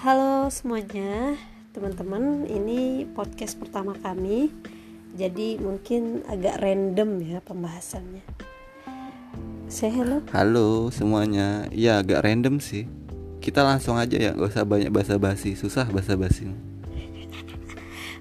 Halo 0.00 0.48
semuanya, 0.48 1.36
teman-teman. 1.76 2.48
Ini 2.48 3.04
podcast 3.12 3.60
pertama 3.60 3.92
kami, 3.92 4.48
jadi 5.12 5.60
mungkin 5.60 6.24
agak 6.24 6.56
random 6.56 7.20
ya 7.20 7.44
pembahasannya. 7.44 8.24
Say 9.68 9.92
hello. 9.92 10.24
Halo 10.32 10.88
semuanya, 10.88 11.68
ya 11.68 12.00
agak 12.00 12.24
random 12.24 12.64
sih. 12.64 12.88
Kita 13.44 13.60
langsung 13.60 14.00
aja 14.00 14.16
ya, 14.16 14.32
gak 14.32 14.56
usah 14.56 14.64
banyak 14.64 14.88
basa-basi, 14.88 15.52
susah 15.52 15.84
basa-basi. 15.92 16.48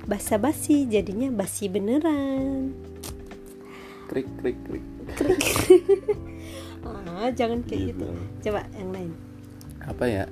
Basa-basi 0.03 0.83
jadinya 0.83 1.31
basi 1.31 1.71
beneran. 1.71 2.75
Krik 4.11 4.27
krik 4.43 4.59
krik. 4.67 4.83
Ah, 6.83 7.31
jangan 7.39 7.63
kayak 7.63 7.95
gitu. 7.95 8.03
Gitu. 8.03 8.51
Coba 8.51 8.67
yang 8.75 8.91
lain. 8.91 9.11
Apa 9.87 10.11
ya? 10.11 10.27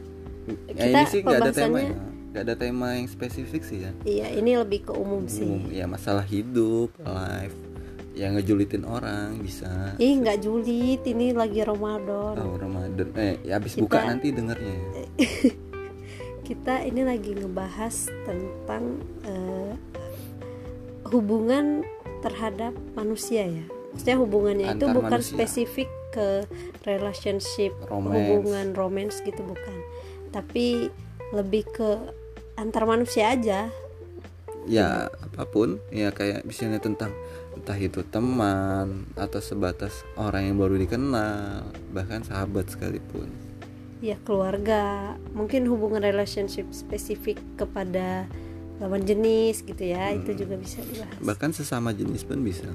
Ya, 0.48 0.56
Kita 0.72 0.88
ini 0.88 1.04
sih 1.12 1.20
gak 1.22 1.40
ada 1.44 1.52
tema 1.52 1.78
ya. 1.84 1.94
Gak 2.32 2.44
ada 2.48 2.56
tema 2.56 2.88
yang 2.96 3.08
spesifik 3.08 3.62
sih 3.64 3.84
ya. 3.84 3.92
Iya, 4.04 4.28
ini 4.40 4.52
lebih 4.56 4.88
ke 4.88 4.94
umum 4.96 5.28
sih. 5.28 5.44
Umum, 5.44 5.68
ya 5.68 5.86
masalah 5.90 6.24
hidup, 6.24 6.94
life, 7.02 7.56
yang 8.14 8.38
ngejulitin 8.38 8.84
orang 8.84 9.42
bisa. 9.42 9.96
Ih, 9.98 10.18
nggak 10.18 10.42
julid, 10.42 11.02
ini 11.04 11.34
lagi 11.34 11.62
Ramadan. 11.62 12.34
Oh 12.40 12.56
Ramadan, 12.56 13.08
eh 13.18 13.38
ya 13.44 13.60
habis 13.60 13.76
Kita- 13.76 13.84
buka 13.84 14.00
nanti 14.06 14.32
dengernya 14.32 14.76
ya. 14.76 14.88
Kita 16.48 16.80
ini 16.80 17.04
lagi 17.04 17.36
ngebahas 17.36 18.08
tentang 18.24 19.04
eh, 19.28 19.74
hubungan 21.12 21.84
terhadap 22.24 22.72
manusia 22.96 23.44
ya. 23.46 23.66
Maksudnya 23.92 24.18
hubungannya 24.20 24.66
itu 24.72 24.86
Antar 24.88 24.96
bukan 24.96 25.12
manusia. 25.20 25.36
spesifik 25.36 25.90
ke 26.14 26.28
relationship, 26.86 27.74
Romance. 27.90 28.16
hubungan 28.16 28.68
romance 28.74 29.16
gitu 29.22 29.42
bukan. 29.44 29.78
Tapi 30.30 30.92
lebih 31.30 31.64
ke 31.68 31.90
antar 32.56 32.84
manusia 32.84 33.32
aja. 33.32 33.68
Ya 34.68 35.08
apa 35.24 35.44
pun, 35.44 35.80
ya 35.90 36.12
kayak 36.12 36.44
misalnya 36.44 36.78
tentang 36.78 37.16
entah 37.56 37.76
itu 37.76 38.04
teman 38.04 39.08
atau 39.16 39.40
sebatas 39.40 40.04
orang 40.16 40.44
yang 40.46 40.58
baru 40.58 40.76
dikenal, 40.76 41.64
bahkan 41.90 42.20
sahabat 42.22 42.68
sekalipun. 42.68 43.32
Ya 43.98 44.20
keluarga, 44.22 45.16
mungkin 45.32 45.66
hubungan 45.66 46.04
relationship 46.04 46.68
spesifik 46.70 47.40
kepada 47.56 48.28
lawan 48.78 49.02
jenis 49.02 49.64
gitu 49.64 49.84
ya, 49.84 50.14
itu 50.14 50.36
Hmm. 50.36 50.40
juga 50.40 50.56
bisa 50.56 50.78
dibahas. 50.84 51.18
bahkan 51.18 51.50
sesama 51.50 51.90
jenis 51.90 52.22
pun 52.22 52.38
bisa 52.40 52.70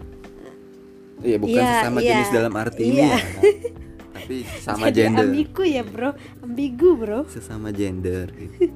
iya 1.23 1.39
bukan 1.39 1.55
Iya, 1.55 1.70
sesama 1.78 1.98
iya. 2.03 2.08
jenis 2.11 2.28
dalam 2.34 2.55
arti 2.58 2.83
ini 2.83 2.98
Iya. 2.98 3.06
ya 3.06 3.19
tapi 4.23 4.37
sama 4.62 4.87
Jadi 4.89 4.98
gender. 5.03 5.27
ambigu 5.27 5.62
ya 5.67 5.83
bro, 5.83 6.11
ambigu 6.47 6.91
bro. 6.95 7.20
sesama 7.27 7.75
gender. 7.75 8.31
Gitu. 8.31 8.70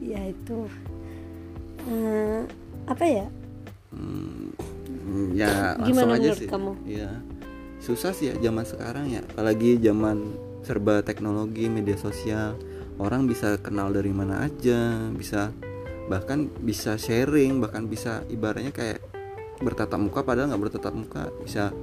ya 0.12 0.20
itu. 0.28 0.68
Eh, 1.88 2.40
apa 2.86 3.04
ya? 3.08 3.26
Hmm, 3.92 4.52
ya 5.32 5.76
langsung 5.76 5.88
Gimana 5.88 6.12
aja 6.20 6.30
sih. 6.36 6.48
kamu? 6.48 6.72
ya 6.88 7.10
susah 7.82 8.14
sih 8.14 8.30
ya 8.30 8.34
zaman 8.38 8.64
sekarang 8.68 9.10
ya. 9.10 9.20
Apalagi 9.34 9.80
zaman 9.80 10.36
serba 10.62 11.02
teknologi 11.02 11.66
media 11.66 11.98
sosial. 11.98 12.54
Orang 13.00 13.26
bisa 13.26 13.56
kenal 13.58 13.90
dari 13.90 14.12
mana 14.14 14.46
aja 14.46 15.08
bisa 15.16 15.50
bahkan 16.06 16.50
bisa 16.60 16.94
sharing 17.00 17.58
bahkan 17.58 17.88
bisa 17.88 18.20
ibaratnya 18.28 18.70
kayak 18.70 19.00
bertatap 19.62 19.98
muka 19.98 20.20
padahal 20.22 20.54
nggak 20.54 20.62
bertatap 20.70 20.94
muka. 20.94 21.24
Bisa 21.42 21.74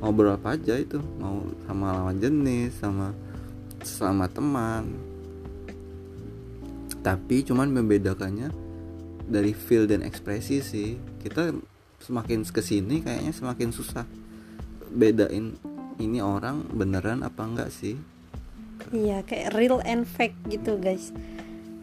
ngobrol 0.00 0.36
apa 0.36 0.56
aja 0.56 0.76
itu. 0.76 1.00
Mau 1.20 1.46
sama 1.64 1.96
lawan 1.96 2.18
jenis 2.20 2.76
sama 2.76 3.12
sama 3.82 4.26
teman. 4.30 4.90
Tapi 7.00 7.46
cuman 7.46 7.70
membedakannya 7.70 8.50
dari 9.26 9.52
feel 9.54 9.86
dan 9.86 10.02
ekspresi 10.02 10.62
sih. 10.62 10.98
Kita 11.22 11.54
semakin 12.02 12.44
ke 12.46 12.62
sini 12.62 13.02
kayaknya 13.02 13.32
semakin 13.32 13.70
susah 13.72 14.04
bedain 14.92 15.56
ini 15.96 16.20
orang 16.20 16.66
beneran 16.72 17.24
apa 17.24 17.42
enggak 17.44 17.70
sih. 17.72 17.96
Iya 18.92 19.24
kayak 19.24 19.56
real 19.56 19.80
and 19.82 20.04
fake 20.04 20.36
gitu 20.46 20.76
guys. 20.76 21.10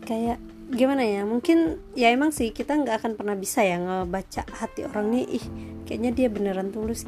Kayak 0.04 0.38
gimana 0.74 1.06
ya 1.06 1.22
mungkin 1.28 1.78
ya 1.94 2.10
emang 2.10 2.34
sih 2.34 2.50
kita 2.50 2.74
nggak 2.74 3.04
akan 3.04 3.14
pernah 3.14 3.38
bisa 3.38 3.62
ya 3.62 3.78
ngebaca 3.78 4.42
hati 4.58 4.90
orang 4.90 5.14
nih 5.14 5.38
ih 5.38 5.46
kayaknya 5.86 6.12
dia 6.16 6.28
beneran 6.34 6.74
tulus 6.74 7.06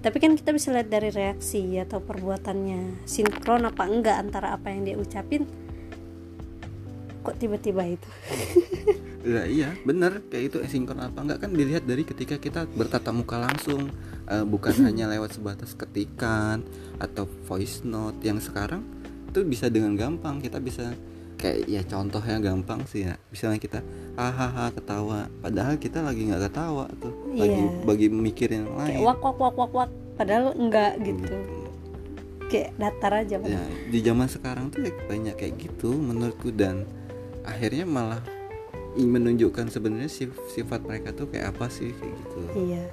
tapi 0.00 0.16
kan 0.16 0.32
kita 0.32 0.56
bisa 0.56 0.72
lihat 0.72 0.88
dari 0.88 1.12
reaksi 1.12 1.76
atau 1.76 2.00
perbuatannya 2.00 3.04
sinkron 3.04 3.68
apa 3.68 3.84
enggak 3.84 4.16
antara 4.16 4.56
apa 4.56 4.72
yang 4.72 4.88
dia 4.88 4.96
ucapin. 4.96 5.44
Kok 7.20 7.36
tiba-tiba 7.36 7.84
itu? 7.84 8.08
Ya 9.20 9.44
iya 9.44 9.76
bener. 9.84 10.24
Kayak 10.32 10.44
itu 10.48 10.58
sinkron 10.64 10.96
apa 10.96 11.20
enggak? 11.20 11.44
Kan 11.44 11.52
dilihat 11.52 11.84
dari 11.84 12.08
ketika 12.08 12.40
kita 12.40 12.64
bertatap 12.72 13.12
muka 13.12 13.36
langsung 13.36 13.92
eh, 14.24 14.44
bukan 14.48 14.72
hanya 14.88 15.12
lewat 15.12 15.36
sebatas 15.36 15.76
ketikan 15.76 16.64
atau 16.96 17.28
voice 17.44 17.84
note 17.84 18.16
yang 18.24 18.40
sekarang 18.40 18.80
itu 19.28 19.44
bisa 19.44 19.68
dengan 19.68 19.92
gampang. 19.92 20.40
Kita 20.40 20.56
bisa 20.56 20.96
kayak 21.40 21.64
ya 21.64 21.80
contohnya 21.82 22.36
gampang 22.38 22.84
sih 22.84 23.08
ya. 23.08 23.16
Misalnya 23.32 23.56
kita 23.56 23.80
hahaha 24.14 24.68
ketawa. 24.70 25.32
Padahal 25.40 25.80
kita 25.80 26.04
lagi 26.04 26.28
nggak 26.28 26.52
ketawa 26.52 26.84
tuh. 27.00 27.16
Lagi 27.32 27.56
Iya. 27.56 27.82
bagi 27.82 28.06
mikirin 28.06 28.68
yang 28.68 28.76
kayak 28.76 29.00
lain. 29.00 29.06
wak 29.08 29.20
wak 29.24 29.38
wak 29.40 29.54
wak 29.56 29.72
wak. 29.72 29.90
Padahal 30.14 30.52
enggak 30.52 31.00
gitu. 31.00 31.32
kayak 32.50 32.74
datar 32.82 33.22
aja 33.22 33.38
ya 33.46 33.62
di 33.94 34.02
zaman 34.02 34.26
sekarang 34.26 34.74
tuh 34.74 34.82
ya 34.82 34.90
banyak 35.06 35.38
kayak 35.38 35.54
gitu 35.54 35.94
menurutku 35.94 36.50
dan 36.50 36.82
akhirnya 37.46 37.86
malah 37.86 38.18
menunjukkan 38.98 39.70
sebenarnya 39.70 40.10
sif- 40.10 40.34
sifat 40.50 40.82
mereka 40.82 41.14
tuh 41.14 41.30
kayak 41.30 41.54
apa 41.54 41.70
sih 41.70 41.94
kayak 41.94 42.10
gitu. 42.10 42.38
Iya. 42.58 42.84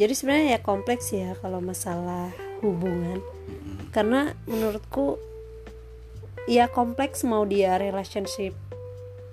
Jadi 0.00 0.12
sebenarnya 0.16 0.46
ya 0.56 0.60
kompleks 0.64 1.12
ya 1.12 1.36
kalau 1.44 1.60
masalah 1.60 2.32
hubungan. 2.64 3.20
Mm-mm. 3.20 3.92
Karena 3.92 4.32
menurutku 4.48 5.20
ya 6.50 6.66
kompleks 6.66 7.22
mau 7.22 7.46
dia 7.46 7.78
relationship 7.78 8.54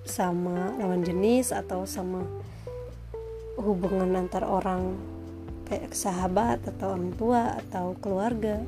sama 0.05 0.77
lawan 0.77 1.01
jenis 1.01 1.49
atau 1.49 1.85
sama 1.89 2.21
hubungan 3.57 4.13
antar 4.13 4.45
orang 4.45 4.93
kayak 5.65 5.93
sahabat 5.93 6.61
atau 6.65 6.97
orang 6.97 7.13
tua 7.13 7.41
atau 7.61 7.93
keluarga. 8.01 8.61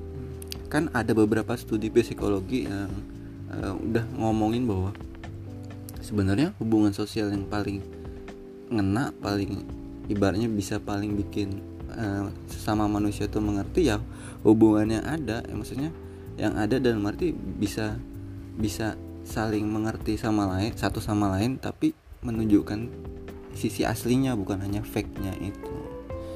kan 0.72 0.88
ada 0.96 1.12
beberapa 1.12 1.52
studi 1.60 1.92
psikologi 1.92 2.64
yang 2.64 2.88
eh, 3.52 3.74
udah 3.76 4.06
ngomongin 4.16 4.64
bahwa 4.64 4.96
sebenarnya 6.00 6.56
hubungan 6.64 6.96
sosial 6.96 7.28
yang 7.28 7.44
paling 7.44 7.84
ngena 8.72 9.12
paling 9.20 9.68
ibaratnya 10.08 10.48
bisa 10.48 10.80
paling 10.80 11.20
bikin 11.20 11.60
eh, 11.92 12.26
sesama 12.48 12.88
manusia 12.88 13.28
tuh 13.28 13.44
mengerti 13.44 13.92
ya 13.92 14.00
hubungannya 14.48 15.04
ada 15.04 15.44
ya, 15.44 15.54
maksudnya 15.60 15.92
yang 16.40 16.56
ada 16.56 16.80
dalam 16.80 17.04
arti 17.04 17.36
bisa 17.36 18.00
bisa 18.56 18.96
saling 19.22 19.64
mengerti 19.66 20.18
sama 20.18 20.50
lain 20.50 20.74
satu 20.74 21.00
sama 21.00 21.32
lain 21.38 21.56
tapi 21.56 21.94
menunjukkan 22.22 22.90
sisi 23.54 23.84
aslinya 23.84 24.34
bukan 24.34 24.64
hanya 24.64 24.82
fake-nya 24.82 25.36
itu 25.40 25.74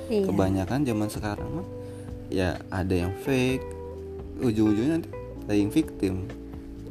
Iya. 0.05 0.29
kebanyakan 0.29 0.85
zaman 0.85 1.09
sekarang 1.09 1.49
mah 1.49 1.67
ya 2.29 2.61
ada 2.69 2.93
yang 2.93 3.13
fake 3.25 3.65
ujung-ujungnya 4.37 5.01
playing 5.45 5.71
victim 5.71 6.25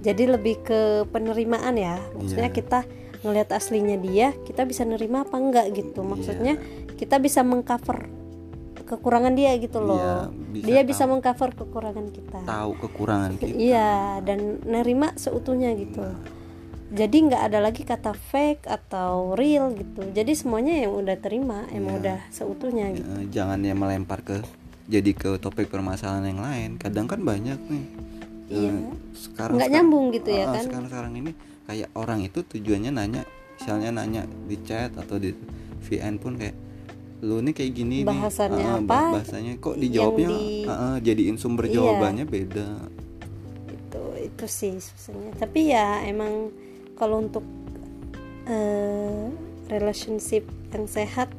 Jadi 0.05 0.29
lebih 0.29 0.61
ke 0.61 1.09
penerimaan 1.09 1.81
ya. 1.81 1.97
Maksudnya 2.13 2.53
Iya. 2.53 2.59
kita 2.61 2.81
ngelihat 3.25 3.57
aslinya 3.57 3.97
dia, 3.97 4.37
kita 4.45 4.69
bisa 4.69 4.85
nerima 4.85 5.25
apa 5.25 5.41
enggak 5.41 5.73
gitu. 5.73 6.05
Maksudnya 6.05 6.61
Iya. 6.61 6.93
kita 7.01 7.17
bisa 7.17 7.41
mengcover 7.41 8.05
kekurangan 8.95 9.33
dia 9.33 9.53
gitu 9.57 9.79
loh. 9.79 9.99
Iya, 9.99 10.17
bisa 10.51 10.65
dia 10.65 10.81
bisa 10.83 11.03
tahu. 11.03 11.11
mengcover 11.11 11.51
kekurangan 11.55 12.07
kita. 12.09 12.39
tahu 12.43 12.71
kekurangan 12.79 13.31
kita 13.37 13.53
Iya, 13.53 13.91
dan 14.21 14.39
nerima 14.63 15.13
seutuhnya 15.15 15.75
gitu. 15.75 16.03
Jadi 16.89 17.17
nggak 17.27 17.43
ada 17.45 17.59
lagi 17.59 17.83
kata 17.83 18.13
fake 18.13 18.65
atau 18.65 19.35
real 19.35 19.73
gitu. 19.73 20.07
Jadi 20.09 20.31
semuanya 20.33 20.79
yang 20.79 20.95
udah 20.95 21.17
terima, 21.17 21.67
emang 21.69 21.99
Iya. 21.99 22.01
udah 22.01 22.19
seutuhnya 22.31 22.87
gitu. 22.93 23.09
Eh, 23.11 23.27
jangan 23.29 23.59
ya 23.59 23.75
melempar 23.75 24.21
ke 24.21 24.39
jadi 24.85 25.11
ke 25.11 25.31
topik 25.37 25.67
permasalahan 25.67 26.29
yang 26.29 26.41
lain 26.41 26.71
kadang 26.77 27.09
kan 27.09 27.19
banyak 27.19 27.57
nih 27.65 27.85
Iya. 28.47 28.69
Eh, 28.69 28.85
sekarang 29.17 29.57
Nggak 29.57 29.71
nyambung 29.73 30.13
gitu 30.13 30.29
ya 30.29 30.45
kan? 30.47 30.61
sekarang 30.63 30.87
sekarang 30.87 31.13
ini 31.17 31.31
kayak 31.65 31.89
orang 31.97 32.21
itu 32.21 32.45
tujuannya 32.45 32.93
nanya 32.93 33.25
misalnya 33.57 33.89
nanya 33.91 34.23
di 34.45 34.61
chat 34.61 34.93
atau 34.93 35.17
di 35.17 35.33
VN 35.81 36.21
pun 36.21 36.37
kayak 36.37 36.53
lu 37.21 37.39
nih 37.39 37.53
kayak 37.53 37.73
gini 37.73 37.97
nih." 38.03 38.09
Bahasannya 38.09 38.65
Ah, 38.65 38.77
apa? 38.77 38.87
bah- 38.87 39.13
bahasanya 39.15 39.53
kok 39.57 39.77
dijawabnya 39.77 40.29
di- 40.31 40.65
ah, 40.65 40.99
jadiin 40.99 41.37
sumber 41.37 41.67
Iya. 41.67 41.75
jawabannya 41.77 42.25
beda 42.25 42.69
Itu 43.69 44.03
itu 44.19 44.45
sih 44.49 44.75
susahnya. 44.75 45.31
Tapi 45.37 45.71
ya 45.71 46.03
emang 46.03 46.51
kalau 46.95 47.21
untuk 47.21 47.45
eh, 48.45 49.27
relationship 49.67 50.45
yang 50.69 50.85
sehat 50.85 51.33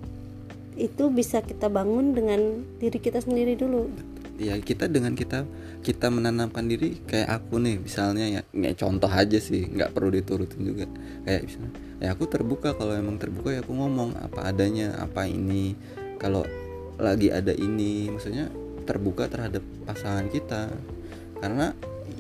itu 0.74 1.08
bisa 1.08 1.40
kita 1.40 1.70
bangun 1.70 2.12
dengan 2.12 2.42
diri 2.78 2.98
kita 2.98 3.22
sendiri 3.22 3.54
dulu. 3.54 3.88
Ya 4.36 4.60
kita 4.60 4.92
dengan 4.92 5.16
kita 5.16 5.48
kita 5.80 6.12
menanamkan 6.12 6.68
diri 6.68 7.00
kayak 7.04 7.30
aku 7.32 7.56
nih 7.56 7.80
misalnya 7.80 8.26
ya 8.28 8.42
nggak 8.46 8.76
contoh 8.76 9.08
aja 9.08 9.40
sih 9.40 9.64
nggak 9.66 9.96
perlu 9.96 10.12
diturutin 10.12 10.62
juga. 10.62 10.86
Kayak 11.24 11.42
misalnya 11.46 11.72
ya 12.04 12.08
aku 12.12 12.24
terbuka 12.28 12.76
kalau 12.76 12.92
emang 12.92 13.16
terbuka 13.16 13.50
ya 13.50 13.64
aku 13.64 13.72
ngomong 13.72 14.18
apa 14.18 14.50
adanya 14.50 14.98
apa 15.00 15.24
ini 15.24 15.78
kalau 16.18 16.44
lagi 16.98 17.32
ada 17.32 17.52
ini. 17.52 18.12
Maksudnya 18.12 18.52
terbuka 18.84 19.32
terhadap 19.32 19.64
pasangan 19.84 20.28
kita. 20.28 20.68
Karena 21.40 21.72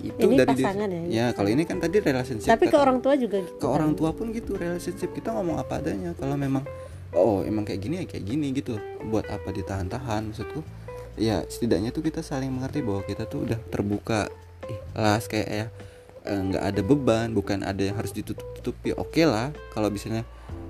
itu 0.05 0.21
Ini 0.21 0.35
dari 0.37 0.49
diri- 0.53 0.65
pasangan 0.65 0.89
ya? 0.89 1.01
ya 1.09 1.25
kalau 1.33 1.49
ini 1.49 1.63
kan 1.65 1.77
tadi 1.81 1.97
relationship 1.97 2.45
tapi 2.47 2.69
ke 2.69 2.77
orang 2.77 3.01
tua 3.01 3.17
juga 3.17 3.41
gitu 3.41 3.57
ke 3.57 3.65
orang 3.65 3.97
tua 3.97 4.13
pun 4.13 4.29
gitu 4.29 4.53
relationship 4.53 5.09
kita 5.11 5.33
ngomong 5.33 5.57
apa 5.57 5.81
adanya. 5.81 6.13
Kalau 6.13 6.37
memang 6.37 6.63
oh 7.11 7.41
emang 7.41 7.65
kayak 7.65 7.81
gini 7.81 7.95
ya 7.99 8.05
kayak 8.05 8.23
gini 8.23 8.53
gitu. 8.53 8.77
Buat 9.09 9.27
apa 9.27 9.49
ditahan-tahan 9.49 10.31
maksudku 10.31 10.61
ya 11.15 11.43
setidaknya 11.43 11.89
tuh 11.89 12.01
kita 12.01 12.19
saling 12.19 12.49
mengerti 12.49 12.79
bahwa 12.79 13.01
kita 13.01 13.23
tuh 13.23 13.43
udah 13.43 13.59
terbuka 13.65 14.27
ikhlas 14.65 15.25
kayak 15.25 15.49
ya 15.49 15.65
eh, 16.23 16.39
nggak 16.41 16.63
ada 16.63 16.81
beban 16.81 17.27
bukan 17.31 17.61
ada 17.61 17.79
yang 17.79 17.95
harus 17.95 18.11
ditutup-tutupi 18.11 18.91
oke 18.91 19.21
lah 19.21 19.49
kalau 19.71 19.87
misalnya 19.87 20.25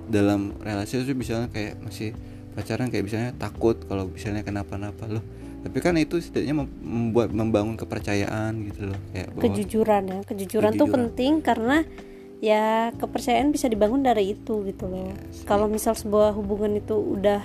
dalam 0.06 0.54
relasi 0.58 1.00
itu 1.00 1.12
misalnya 1.12 1.48
kayak 1.48 1.80
masih 1.80 2.14
pacaran 2.52 2.88
kayak 2.88 3.04
misalnya 3.04 3.30
takut 3.34 3.76
kalau 3.84 4.06
misalnya 4.06 4.40
kenapa-napa 4.40 5.04
loh 5.06 5.24
tapi 5.60 5.82
kan 5.82 5.98
itu 5.98 6.16
setidaknya 6.16 6.54
mem- 6.56 6.78
membuat 6.78 7.34
membangun 7.34 7.74
kepercayaan 7.74 8.54
gitu 8.64 8.86
loh 8.86 9.00
kayak 9.10 9.28
bahwa 9.30 9.42
kejujuran 9.44 10.02
ya 10.06 10.18
kejujuran 10.22 10.70
tuh 10.70 10.86
Kejujuran. 10.86 10.94
penting 10.94 11.32
karena 11.42 11.76
ya 12.38 12.64
kepercayaan 12.94 13.50
bisa 13.50 13.66
dibangun 13.66 14.00
dari 14.00 14.30
itu 14.30 14.62
gitu 14.62 14.86
loh 14.86 15.10
Yes. 15.10 15.42
kalau 15.42 15.66
misal 15.66 15.92
sebuah 15.92 16.32
hubungan 16.32 16.76
itu 16.76 16.94
udah 16.94 17.42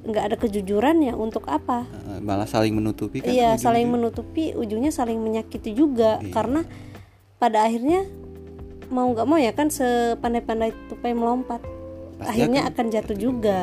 nggak 0.00 0.24
ada 0.32 0.36
kejujuran 0.36 0.96
ya 1.04 1.12
untuk 1.12 1.44
apa 1.44 1.84
eh, 2.08 2.20
malah 2.20 2.48
saling 2.48 2.72
menutupi 2.72 3.20
kan 3.20 3.28
iya 3.28 3.52
ujung-ujung. 3.52 3.60
saling 3.60 3.86
menutupi 3.86 4.44
ujungnya 4.56 4.88
saling 4.90 5.20
menyakiti 5.20 5.76
juga 5.76 6.16
Iya. 6.18 6.32
karena 6.32 6.60
pada 7.36 7.64
akhirnya 7.64 8.08
mau 8.88 9.12
nggak 9.12 9.26
mau 9.28 9.36
ya 9.36 9.52
kan 9.52 9.68
sepandai-pandai 9.68 10.72
tupai 10.88 11.12
melompat 11.12 11.60
Pasti 12.16 12.26
akhirnya 12.26 12.64
akan 12.64 12.72
akan 12.72 12.86
jatuh 12.90 13.16
juga 13.16 13.60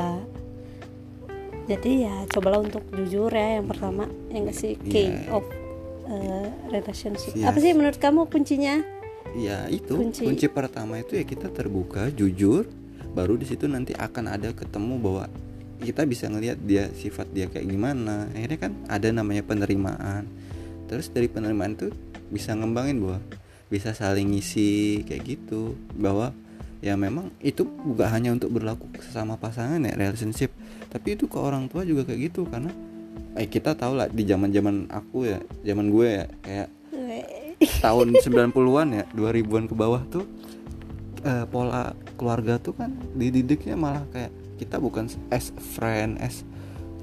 jadi 1.67 1.91
ya 2.07 2.15
cobalah 2.31 2.63
untuk 2.63 2.85
jujur 2.95 3.27
ya 3.27 3.59
yang 3.59 3.67
pertama 3.67 4.07
yang 4.31 4.47
nggak 4.47 4.55
sih 4.55 4.73
key 4.87 5.11
Iya. 5.11 5.35
of 5.35 5.43
uh, 6.07 6.47
relationship 6.69 7.35
Iya. 7.35 7.51
apa 7.51 7.57
sih 7.59 7.71
menurut 7.73 7.97
kamu 7.97 8.29
kuncinya 8.29 8.81
Ya 9.35 9.67
itu 9.69 9.93
Kunci. 9.93 10.23
kunci. 10.23 10.47
pertama 10.47 10.97
itu 10.97 11.13
ya 11.13 11.21
kita 11.21 11.51
terbuka, 11.51 12.09
jujur, 12.09 12.63
baru 13.11 13.35
di 13.35 13.45
situ 13.45 13.67
nanti 13.67 13.91
akan 13.93 14.33
ada 14.33 14.49
ketemu 14.55 14.97
bahwa 14.97 15.27
kita 15.81 16.06
bisa 16.09 16.25
ngelihat 16.27 16.57
dia 16.65 16.89
sifat 16.94 17.29
dia 17.33 17.45
kayak 17.50 17.69
gimana. 17.69 18.29
Akhirnya 18.33 18.59
kan 18.69 18.74
ada 18.89 19.07
namanya 19.13 19.44
penerimaan. 19.45 20.25
Terus 20.88 21.12
dari 21.12 21.27
penerimaan 21.27 21.77
itu 21.77 21.91
bisa 22.31 22.56
ngembangin 22.56 23.03
bahwa 23.03 23.19
bisa 23.68 23.91
saling 23.91 24.31
ngisi 24.31 25.03
kayak 25.03 25.24
gitu 25.38 25.75
bahwa 26.00 26.31
ya 26.79 26.95
memang 26.95 27.33
itu 27.44 27.65
bukan 27.65 28.07
hanya 28.07 28.29
untuk 28.31 28.53
berlaku 28.53 28.88
sesama 29.01 29.35
pasangan 29.35 29.81
ya 29.81 29.91
relationship 29.97 30.53
tapi 30.88 31.19
itu 31.19 31.27
ke 31.27 31.35
orang 31.35 31.68
tua 31.68 31.83
juga 31.83 32.07
kayak 32.07 32.31
gitu 32.31 32.47
karena 32.47 32.71
eh 33.35 33.50
kita 33.50 33.75
tahu 33.75 33.97
lah 33.97 34.07
di 34.07 34.23
zaman 34.23 34.53
zaman 34.53 34.88
aku 34.88 35.27
ya 35.27 35.39
zaman 35.65 35.89
gue 35.91 36.07
ya 36.07 36.25
kayak 36.45 36.69
tahun 37.81 38.07
90-an 38.23 38.88
ya 38.94 39.03
2000-an 39.12 39.65
ke 39.68 39.75
bawah 39.75 40.01
tuh 40.07 40.25
eh, 41.25 41.45
pola 41.50 41.91
keluarga 42.15 42.62
tuh 42.62 42.77
kan 42.77 42.94
dididiknya 43.18 43.75
malah 43.75 44.06
kayak 44.13 44.31
kita 44.57 44.81
bukan 44.81 45.07
as 45.30 45.54
friend 45.77 46.18
as 46.19 46.42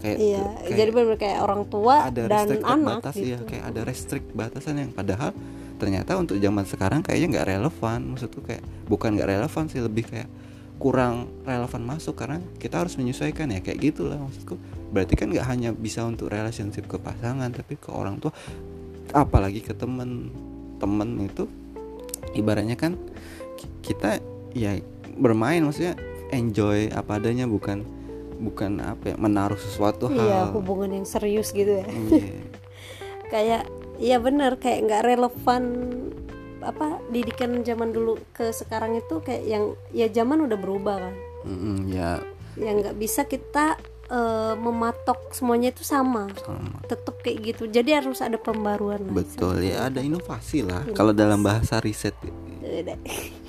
kayak 0.03 0.19
iya 0.21 0.45
kayak 0.61 0.77
jadi 0.77 0.91
benar 0.93 1.17
kayak 1.17 1.39
orang 1.41 1.63
tua 1.71 1.95
ada 2.13 2.23
dan 2.29 2.61
anak 2.61 3.01
batas 3.01 3.15
gitu. 3.17 3.33
ya 3.33 3.39
kayak 3.41 3.65
ada 3.73 3.81
restrict 3.89 4.29
batasan 4.37 4.77
yang 4.77 4.91
padahal 4.93 5.33
ternyata 5.75 6.15
untuk 6.17 6.39
zaman 6.39 6.65
sekarang 6.65 7.01
kayaknya 7.03 7.39
nggak 7.39 7.49
relevan. 7.51 8.15
Maksudku 8.15 8.41
kayak 8.47 8.63
bukan 8.87 9.19
nggak 9.19 9.29
relevan 9.29 9.65
sih 9.67 9.83
lebih 9.83 10.07
kayak 10.07 10.29
kurang 10.79 11.31
relevan 11.47 11.83
masuk 11.87 12.19
karena 12.19 12.43
kita 12.59 12.83
harus 12.83 12.99
menyesuaikan 12.99 13.51
ya 13.51 13.61
kayak 13.63 13.79
gitulah 13.83 14.19
maksudku. 14.19 14.59
Berarti 14.95 15.15
kan 15.19 15.31
nggak 15.31 15.47
hanya 15.47 15.71
bisa 15.75 16.07
untuk 16.07 16.31
relationship 16.31 16.87
ke 16.87 16.97
pasangan 16.99 17.51
tapi 17.51 17.75
ke 17.79 17.91
orang 17.91 18.23
tua 18.23 18.31
apalagi 19.13 19.61
ke 19.63 19.75
temen. 19.75 20.31
Temen 20.75 21.17
itu 21.23 21.47
ibaratnya 22.35 22.75
kan 22.75 22.99
ki- 23.57 23.95
kita 23.95 24.19
ya 24.53 24.79
bermain 25.15 25.63
maksudnya 25.63 25.95
enjoy 26.35 26.91
apa 26.91 27.23
adanya 27.23 27.47
bukan 27.47 27.87
bukan 28.39 28.83
apa 28.83 29.15
ya 29.15 29.17
menaruh 29.17 29.59
sesuatu 29.59 30.11
iya 30.11 30.51
hal. 30.51 30.55
hubungan 30.55 30.91
yang 30.91 31.07
serius 31.07 31.55
gitu 31.55 31.81
ya. 31.81 31.87
Iya. 31.87 32.43
kayak 33.33 33.63
iya 34.03 34.17
bener 34.19 34.59
kayak 34.59 34.85
nggak 34.91 35.03
relevan 35.07 35.63
apa 36.65 36.97
didikan 37.13 37.61
zaman 37.61 37.93
dulu 37.93 38.17
ke 38.33 38.51
sekarang 38.51 38.97
itu 38.97 39.21
kayak 39.21 39.45
yang 39.45 39.65
ya 39.93 40.09
zaman 40.09 40.45
udah 40.49 40.59
berubah 40.59 40.97
kan. 40.99 41.15
Mm-mm, 41.45 41.93
ya. 41.93 42.21
Yang 42.57 42.75
nggak 42.89 42.97
bisa 42.97 43.23
kita 43.29 43.77
eh, 44.09 44.55
mematok 44.57 45.31
semuanya 45.37 45.71
itu 45.71 45.85
sama. 45.85 46.33
Sama. 46.41 46.81
Tetap 46.89 47.21
kayak 47.21 47.39
gitu. 47.53 47.65
Jadi 47.69 47.91
harus 47.93 48.25
ada 48.25 48.41
pembaruan 48.41 49.05
lah. 49.05 49.13
betul 49.13 49.61
ya 49.61 49.93
ada 49.93 50.01
inovasi 50.01 50.65
lah. 50.65 50.89
Kalau 50.97 51.13
dalam 51.13 51.45
bahasa 51.45 51.79
riset. 51.85 52.17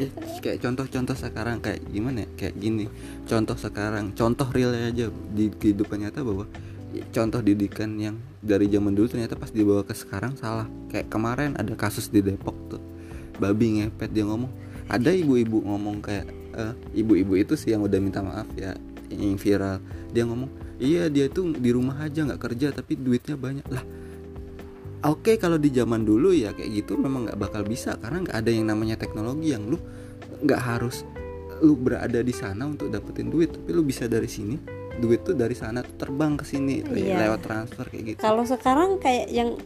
Ya, 0.00 0.08
kayak 0.40 0.58
contoh-contoh 0.64 1.16
sekarang 1.16 1.60
kayak 1.60 1.84
gimana 1.92 2.24
ya? 2.24 2.28
Kayak 2.38 2.54
gini. 2.56 2.84
Contoh 3.28 3.56
sekarang 3.60 4.16
contoh 4.16 4.48
real 4.48 4.72
aja 4.72 5.12
di 5.12 5.52
kehidupan 5.52 6.08
nyata 6.08 6.24
bahwa 6.24 6.48
contoh 7.12 7.40
didikan 7.44 7.96
yang 8.00 8.16
dari 8.40 8.68
zaman 8.68 8.92
dulu 8.96 9.08
ternyata 9.08 9.36
pas 9.36 9.52
dibawa 9.52 9.84
ke 9.84 9.92
sekarang 9.92 10.32
salah. 10.40 10.64
Kayak 10.88 11.12
kemarin 11.12 11.52
ada 11.60 11.72
kasus 11.76 12.08
di 12.08 12.24
Depok 12.24 12.56
tuh. 12.72 12.82
Babi 13.36 13.80
ngepet 13.80 14.12
dia 14.12 14.24
ngomong 14.24 14.52
ada 14.88 15.10
ibu-ibu 15.12 15.60
ngomong 15.64 16.04
kayak 16.04 16.26
eh, 16.56 16.74
ibu-ibu 16.96 17.36
itu 17.36 17.56
sih 17.56 17.72
yang 17.72 17.84
udah 17.84 17.98
minta 18.00 18.24
maaf 18.24 18.48
ya 18.56 18.72
yang 19.12 19.36
viral. 19.36 19.76
Dia 20.12 20.24
ngomong 20.24 20.48
iya 20.80 21.12
dia 21.12 21.28
tuh 21.28 21.52
di 21.52 21.68
rumah 21.68 22.00
aja 22.00 22.24
nggak 22.24 22.40
kerja 22.40 22.72
tapi 22.72 22.96
duitnya 22.96 23.36
banyak. 23.36 23.66
Lah 23.68 23.84
Oke 25.02 25.34
kalau 25.34 25.58
di 25.58 25.68
zaman 25.68 26.02
dulu 26.02 26.30
ya 26.30 26.50
kayak 26.50 26.70
gitu 26.78 26.94
memang 26.94 27.26
nggak 27.26 27.38
bakal 27.40 27.62
bisa 27.62 27.98
karena 27.98 28.22
nggak 28.22 28.36
ada 28.36 28.50
yang 28.50 28.66
namanya 28.66 28.94
teknologi 28.94 29.50
yang 29.50 29.66
lu 29.66 29.74
nggak 30.40 30.60
harus 30.60 31.02
lu 31.58 31.74
berada 31.74 32.22
di 32.22 32.30
sana 32.30 32.64
untuk 32.64 32.86
dapetin 32.86 33.26
duit. 33.26 33.50
Tapi 33.50 33.70
lu 33.70 33.82
bisa 33.82 34.06
dari 34.06 34.26
sini 34.26 34.54
duit 34.94 35.22
tuh 35.22 35.32
dari 35.32 35.54
sana 35.54 35.80
tuh 35.80 35.96
terbang 35.96 36.36
ke 36.36 36.44
sini 36.44 36.84
Iya. 36.84 37.18
lewat 37.26 37.40
transfer 37.40 37.88
kayak 37.88 38.04
gitu. 38.06 38.18
kalau 38.20 38.44
sekarang 38.44 39.00
kayak 39.00 39.26
yang 39.26 39.56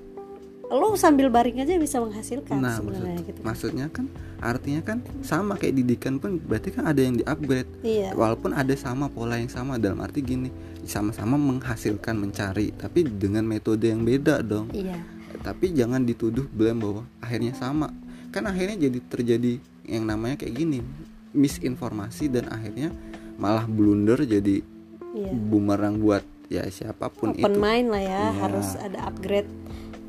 lo 0.66 0.94
sambil 0.94 1.26
baring 1.28 1.60
aja 1.60 1.74
bisa 1.76 1.98
menghasilkan 1.98 2.58
Nah 2.58 2.78
sebenarnya 2.78 3.10
maksud- 3.12 3.26
gitu. 3.26 3.40
maksudnya 3.42 3.86
kan 3.88 4.06
artinya 4.38 4.82
kan 4.82 4.98
sama 5.22 5.54
kayak 5.54 5.74
didikan 5.76 6.18
pun 6.18 6.38
berarti 6.38 6.70
kan 6.70 6.86
ada 6.86 6.98
yang 7.00 7.14
di 7.14 7.24
upgrade 7.24 7.66
iya. 7.82 8.10
Walaupun 8.12 8.50
ada 8.50 8.70
sama 8.74 9.06
pola 9.06 9.34
yang 9.34 9.50
sama 9.50 9.78
dalam 9.78 9.98
arti 9.98 10.22
gini 10.22 10.50
sama-sama 10.82 11.34
menghasilkan 11.34 12.14
mencari 12.14 12.70
tapi 12.72 13.02
dengan 13.02 13.42
metode 13.42 13.82
yang 13.84 14.02
beda 14.02 14.42
dong. 14.42 14.70
Iya 14.70 15.15
tapi 15.46 15.70
jangan 15.70 16.02
dituduh 16.02 16.42
blame 16.50 16.82
bahwa 16.82 17.02
akhirnya 17.22 17.54
sama 17.54 17.94
kan 18.34 18.42
akhirnya 18.44 18.90
jadi 18.90 18.98
terjadi 19.06 19.52
yang 19.86 20.02
namanya 20.02 20.42
kayak 20.42 20.58
gini 20.58 20.82
misinformasi 21.30 22.26
dan 22.26 22.50
akhirnya 22.50 22.90
malah 23.38 23.62
blunder 23.64 24.18
jadi 24.20 24.66
iya 25.14 25.30
bumerang 25.30 26.02
buat 26.02 26.26
ya 26.48 26.66
siapa 26.66 27.06
pun 27.08 27.30
open 27.32 27.46
itu 27.46 27.56
mind 27.56 27.86
lah 27.88 28.02
ya 28.02 28.22
Iya. 28.26 28.38
harus 28.42 28.68
ada 28.76 28.98
upgrade 29.06 29.50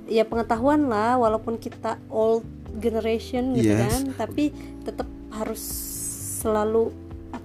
ya 0.07 0.23
pengetahuan 0.23 0.89
lah 0.89 1.15
walaupun 1.15 1.57
kita 1.57 2.01
old 2.09 2.41
generation 2.77 3.53
gitu 3.53 3.73
Yes. 3.73 3.85
kan 3.85 4.01
tapi 4.17 4.49
tetap 4.81 5.05
harus 5.29 5.61
selalu 6.37 6.89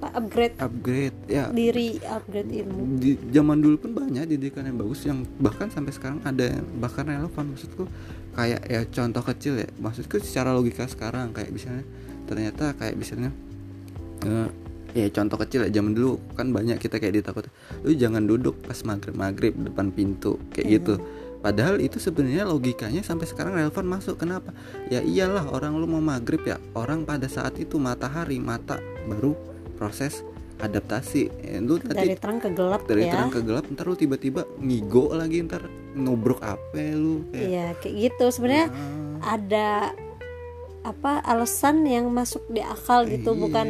apa 0.02 0.18
upgrade 0.18 0.59
upgrade 0.59 1.14
ya. 1.30 1.47
diri 1.54 2.02
upgrade 2.02 2.50
ilmu? 2.50 2.99
Di 2.99 3.14
zaman 3.30 3.62
dulu 3.62 3.78
pun 3.78 3.94
banyak 3.94 4.26
didikan 4.26 4.66
yang 4.66 4.75
bagus 4.75 5.06
yang 5.06 5.23
bahkan 5.38 5.71
sampai 5.71 5.94
sekarang 5.94 6.18
ada 6.26 6.59
yang 6.59 6.66
bahkan 6.82 7.06
relevan. 7.06 7.54
Maksudku 7.54 7.87
kayak 8.35 8.66
ya 8.66 8.82
contoh 8.90 9.23
kecil 9.23 9.62
ya. 9.62 9.71
Maksudku 9.78 10.18
secara 10.18 10.50
logika 10.50 10.90
sekarang 10.90 11.30
kayak 11.30 11.54
misalnya 11.54 11.87
ternyata 12.26 12.75
kayak 12.75 12.99
misalnya 12.99 13.30
eh, 14.26 14.50
ya 14.99 15.06
contoh 15.14 15.38
kecil 15.38 15.71
ya 15.71 15.71
zaman 15.71 15.94
dulu 15.94 16.18
kan 16.35 16.50
banyak 16.50 16.82
kita 16.82 16.99
kayak 16.99 17.23
ditakut 17.23 17.47
lu 17.87 17.94
jangan 17.94 18.26
duduk 18.26 18.59
pas 18.61 18.76
maghrib 18.82 19.14
maghrib 19.14 19.54
depan 19.54 19.94
pintu 19.94 20.42
kayak 20.50 20.66
Iya. 20.66 20.75
gitu. 20.82 20.94
Padahal 21.42 21.82
itu 21.82 21.99
sebenarnya 21.99 22.47
logikanya 22.47 23.02
sampai 23.02 23.26
sekarang 23.26 23.59
relevan 23.59 23.82
masuk. 23.87 24.14
Kenapa? 24.14 24.54
Ya 24.90 25.02
iyalah 25.02 25.50
orang 25.50 25.75
lu 25.75 25.87
mau 25.90 25.99
maghrib 25.99 26.42
ya 26.42 26.59
orang 26.75 27.02
pada 27.06 27.26
saat 27.26 27.54
itu 27.59 27.82
matahari 27.82 28.38
mata 28.38 28.78
baru 29.11 29.51
proses 29.82 30.22
adaptasi. 30.58 31.26
Ya, 31.42 31.58
lu 31.58 31.74
dari 31.76 32.14
nanti 32.14 32.22
terang 32.22 32.38
ke 32.38 32.54
gelap 32.54 32.86
dari 32.86 33.02
ya. 33.02 33.12
terang 33.12 33.28
ke 33.28 33.42
gelap 33.42 33.66
ntar 33.66 33.82
lu 33.82 33.98
tiba-tiba 33.98 34.46
ngigo 34.56 35.10
lagi 35.10 35.42
ntar 35.42 35.66
nubruk 35.92 36.38
apa 36.38 36.78
lu 36.94 37.26
kayak 37.28 37.48
iya 37.50 37.66
kayak 37.76 37.94
gitu. 38.06 38.24
Sebenarnya 38.30 38.70
ah, 38.70 39.34
ada 39.34 39.68
apa 40.82 41.22
alasan 41.22 41.82
yang 41.82 42.06
masuk 42.08 42.46
di 42.46 42.58
akal 42.58 43.06
gitu. 43.06 43.34
Iya. 43.34 43.40
bukan 43.40 43.68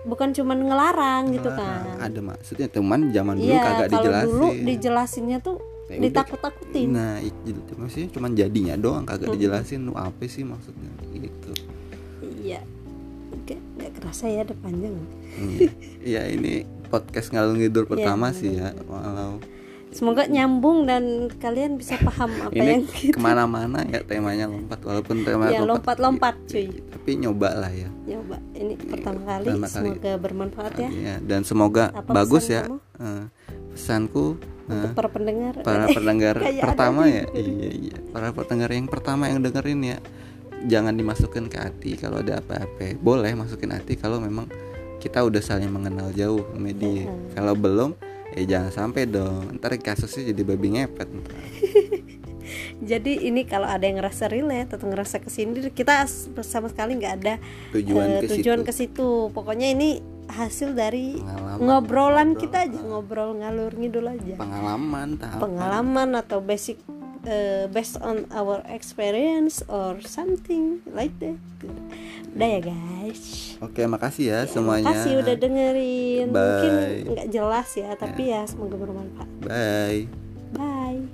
bukan 0.00 0.28
cuman 0.32 0.58
ngelarang 0.64 1.24
gitu 1.30 1.52
ngelarang. 1.52 1.84
kan. 1.92 2.04
Ada 2.08 2.20
maksudnya 2.24 2.68
teman 2.68 3.00
zaman 3.10 3.36
dulu 3.36 3.44
iya 3.46 3.60
kagak 3.60 3.76
kalau 3.76 3.92
dijelasin. 3.92 4.28
dulu 4.32 4.48
dijelasinnya 4.64 5.38
tuh 5.40 5.58
Ya 5.90 5.98
ditakut-takutin. 5.98 6.86
Nah 6.88 7.18
itu 7.18 7.50
maksudnya 7.74 8.08
cuman 8.08 8.30
jadinya 8.32 8.74
doang 8.78 9.02
kagak 9.02 9.26
Hmm. 9.26 9.34
dijelasin 9.34 9.80
lu 9.82 9.92
apa 9.92 10.22
sih 10.24 10.40
maksudnya 10.40 10.86
gitu 11.12 11.50
kerasa 14.10 14.26
ya 14.26 14.42
ada 14.42 14.54
panjang. 14.58 14.94
Iya. 15.38 15.70
ya 16.02 16.22
ini 16.26 16.66
podcast 16.90 17.30
ngalung 17.30 17.62
ngidur 17.62 17.86
pertama 17.86 18.34
Iya, 18.34 18.34
sih 18.34 18.50
ya 18.58 18.74
walau. 18.84 19.38
Semoga 19.90 20.26
nyambung 20.26 20.86
dan 20.86 21.30
kalian 21.38 21.74
bisa 21.74 21.94
paham 21.98 22.30
apa 22.40 22.54
yang 22.54 22.82
ini 22.82 23.10
ke 23.10 23.18
mana-mana 23.18 23.82
ya 23.86 24.02
temanya 24.02 24.46
lompat 24.46 24.82
walaupun 24.82 25.22
tema 25.22 25.46
ya 25.46 25.62
lompat-lompat 25.62 26.34
cuy. 26.46 26.70
tapi 26.90 27.18
nyoba 27.18 27.54
lah 27.56 27.70
ya. 27.70 27.86
Nyoba. 28.04 28.38
Ini 28.52 28.74
pertama 28.80 29.20
kali 29.24 29.46
pertama 29.46 29.66
kali. 29.66 29.70
semoga 29.70 30.12
bermanfaat 30.18 30.72
ya. 30.74 30.90
Iya, 30.90 31.14
dan 31.22 31.40
semoga 31.42 31.84
Apa 31.90 32.10
bagus 32.10 32.46
pesan 32.46 32.54
ya 32.54 32.62
kamu? 32.66 32.78
Eh, 32.98 33.24
pesanku 33.70 34.26
untuk 34.66 34.90
eh, 34.90 34.94
para 34.94 35.10
pendengar. 35.10 35.54
para 35.62 35.86
pendengar 35.86 36.34
pertama 36.66 37.02
ya. 37.06 37.24
iya 37.30 37.70
iya. 37.70 37.96
Para 38.10 38.30
pendengar 38.30 38.70
yang 38.70 38.86
pertama 38.86 39.26
yang 39.26 39.38
dengerin 39.38 39.82
ya 39.86 39.98
jangan 40.68 40.92
dimasukin 40.92 41.48
ke 41.48 41.56
hati 41.56 41.96
kalau 41.96 42.20
ada 42.20 42.40
apa-apa. 42.42 42.96
Boleh 43.00 43.32
masukin 43.32 43.72
hati 43.72 43.96
kalau 43.96 44.20
memang 44.20 44.50
kita 45.00 45.24
udah 45.24 45.40
saling 45.40 45.72
mengenal 45.72 46.12
jauh 46.12 46.44
sama 46.52 46.70
dia. 46.76 47.08
Mm-mm. 47.08 47.32
kalau 47.32 47.54
belum 47.56 47.90
ya 48.36 48.42
jangan 48.58 48.72
sampai 48.72 49.08
dong. 49.08 49.56
Ntar 49.56 49.80
kasusnya 49.80 50.32
jadi 50.34 50.42
babi 50.44 50.68
ngepet 50.76 51.08
jadi 52.90 53.12
ini 53.30 53.46
kalau 53.46 53.68
ada 53.68 53.84
yang 53.86 54.00
ngerasa 54.02 54.26
relate 54.26 54.74
atau 54.74 54.90
ngerasa 54.90 55.22
kesindir 55.22 55.70
kita 55.70 56.08
sama 56.42 56.66
sekali 56.66 56.98
nggak 56.98 57.14
ada 57.22 57.34
tujuan 57.76 58.24
ke 58.24 58.40
tujuan 58.40 58.60
situ. 58.64 58.68
ke 58.68 58.72
situ. 58.72 59.08
Pokoknya 59.30 59.70
ini 59.72 60.00
hasil 60.30 60.78
dari 60.78 61.18
Pengalaman, 61.18 61.58
ngobrolan 61.58 62.28
ngobrol. 62.32 62.42
kita 62.42 62.58
aja 62.70 62.80
ngobrol 62.80 63.30
ngalur 63.42 63.72
ngidul 63.74 64.06
aja. 64.06 64.34
Pengalaman 64.38 65.08
tahapan 65.18 65.40
pengalaman 65.42 66.08
atau 66.18 66.38
basic 66.38 66.78
eh, 67.26 67.68
based 67.68 68.00
on 68.00 68.24
our 68.32 68.64
experience 68.68 69.60
or 69.68 70.00
something 70.04 70.80
like 70.88 71.12
that. 71.20 71.36
Udah 72.32 72.48
ya 72.48 72.60
guys? 72.62 73.56
Oke 73.60 73.84
makasih 73.84 74.32
ya 74.32 74.40
semuanya. 74.48 74.88
Makasih 74.88 75.12
udah 75.20 75.34
dengerin. 75.36 76.26
Mungkin 76.32 76.72
Bye. 76.72 77.04
nggak 77.10 77.28
jelas 77.28 77.68
ya 77.76 77.90
tapi 77.98 78.32
ya. 78.32 78.46
semoga 78.48 78.76
bermanfaat. 78.78 79.28
Bye. 79.44 80.08
Bye. 80.56 81.04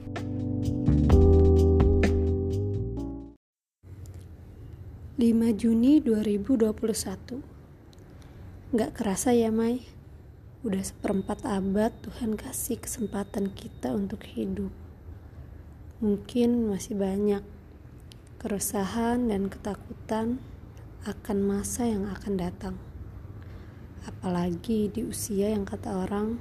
5 5.17 5.33
Juni 5.57 6.05
2021 6.05 7.41
Nggak 8.77 8.91
kerasa 8.93 9.33
ya 9.33 9.49
Mai. 9.49 9.81
Udah 10.61 10.85
seperempat 10.85 11.47
abad 11.49 11.89
Tuhan 12.05 12.37
kasih 12.37 12.77
kesempatan 12.85 13.49
kita 13.55 13.97
untuk 13.97 14.21
hidup 14.29 14.86
Mungkin 16.01 16.69
masih 16.69 16.97
banyak 16.97 17.41
Keresahan 18.37 19.33
dan 19.33 19.49
ketakutan 19.49 20.43
Akan 21.09 21.41
masa 21.45 21.87
yang 21.87 22.11
akan 22.11 22.35
datang. 22.37 22.77
Apalagi 24.07 24.93
di 24.93 25.07
usia 25.07 25.51
yang 25.51 25.63
kata 25.65 26.07
orang 26.07 26.39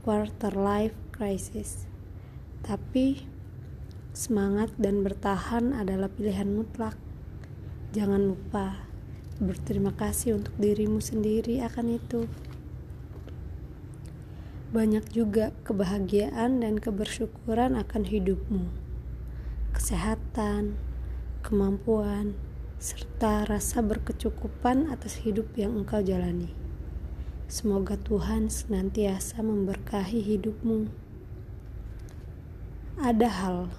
Quarter 0.00 0.54
life 0.56 0.96
crisis. 1.12 1.84
Tapi 2.60 3.30
Semangat 4.10 4.74
dan 4.74 5.06
bertahan 5.06 5.70
adalah 5.70 6.10
pilihan 6.10 6.50
mutlak. 6.50 6.98
Jangan 7.94 8.34
lupa 8.34 8.90
berterima 9.38 9.94
kasih 9.94 10.34
untuk 10.42 10.50
dirimu 10.58 10.98
sendiri 10.98 11.62
akan 11.62 11.94
itu. 11.94 12.26
Banyak 14.70 15.10
juga 15.10 15.50
kebahagiaan 15.66 16.62
dan 16.62 16.78
kebersyukuran 16.78 17.74
akan 17.74 18.06
hidupmu, 18.06 18.70
kesehatan, 19.74 20.78
kemampuan, 21.42 22.38
serta 22.78 23.50
rasa 23.50 23.82
berkecukupan 23.82 24.86
atas 24.94 25.26
hidup 25.26 25.50
yang 25.58 25.74
engkau 25.74 25.98
jalani. 25.98 26.54
Semoga 27.50 27.98
Tuhan 27.98 28.46
senantiasa 28.46 29.42
memberkahi 29.42 30.22
hidupmu. 30.22 30.86
Ada 33.02 33.26
hal 33.26 33.74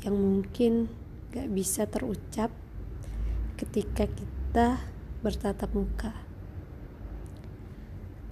yang 0.00 0.16
mungkin 0.16 0.88
gak 1.28 1.52
bisa 1.52 1.84
terucap 1.84 2.48
ketika 3.60 4.08
kita 4.08 4.80
bertatap 5.20 5.76
muka. 5.76 6.16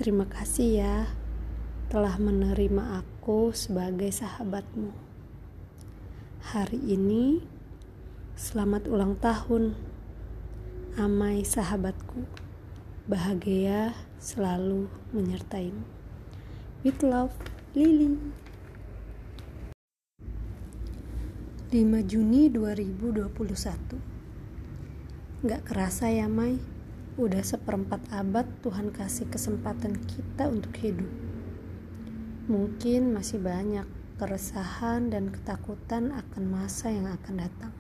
Terima 0.01 0.25
kasih 0.25 0.69
ya 0.81 1.20
telah 1.91 2.23
menerima 2.23 3.03
aku 3.03 3.51
sebagai 3.51 4.15
sahabatmu. 4.15 4.95
Hari 6.55 6.79
ini 6.79 7.43
selamat 8.39 8.87
ulang 8.87 9.19
tahun. 9.19 9.75
Amai 10.95 11.43
sahabatku. 11.43 12.31
Bahagia 13.11 13.99
selalu 14.23 14.87
menyertaimu. 15.11 15.83
With 16.87 17.03
love, 17.03 17.35
Lily. 17.75 18.15
5 21.75 21.75
Juni 22.07 22.55
2021 22.55 23.99
Gak 25.47 25.63
kerasa 25.67 26.11
ya 26.11 26.27
Mai 26.27 26.59
Udah 27.15 27.47
seperempat 27.47 28.11
abad 28.11 28.43
Tuhan 28.59 28.91
kasih 28.91 29.31
kesempatan 29.31 29.95
kita 30.03 30.51
untuk 30.51 30.75
hidup 30.83 31.30
Mungkin 32.51 33.15
masih 33.15 33.39
banyak 33.39 33.87
keresahan 34.19 35.07
dan 35.07 35.31
ketakutan 35.31 36.11
akan 36.11 36.51
masa 36.51 36.91
yang 36.91 37.07
akan 37.07 37.47
datang. 37.47 37.71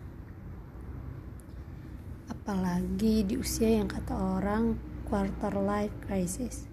Apalagi 2.30 3.26
di 3.26 3.34
usia 3.34 3.66
yang 3.66 3.90
kata 3.90 4.14
orang 4.14 4.78
quarter 5.10 5.58
life 5.58 5.90
crisis. 6.06 6.70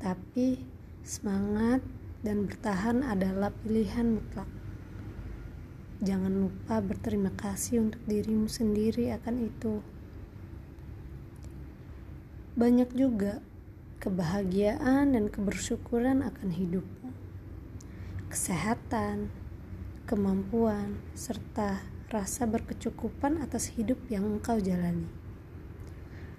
Tapi 0.00 0.64
semangat 1.04 1.84
dan 2.24 2.48
bertahan 2.48 3.04
adalah 3.04 3.52
pilihan 3.52 4.16
mutlak. 4.16 4.48
Jangan 6.00 6.32
lupa 6.40 6.80
berterima 6.80 7.36
kasih 7.36 7.84
untuk 7.84 8.00
dirimu 8.08 8.48
sendiri 8.48 9.12
akan 9.12 9.44
itu. 9.44 9.84
Banyak 12.56 12.96
juga 12.96 13.44
kebahagiaan 14.08 15.12
dan 15.12 15.28
kebersyukuran 15.28 16.24
akan 16.24 16.48
hidupmu. 16.48 17.12
Kesehatan, 18.32 19.28
kemampuan, 20.08 20.96
serta 21.12 21.84
rasa 22.08 22.48
berkecukupan 22.48 23.44
atas 23.44 23.76
hidup 23.76 24.00
yang 24.08 24.24
engkau 24.24 24.56
jalani. 24.56 25.04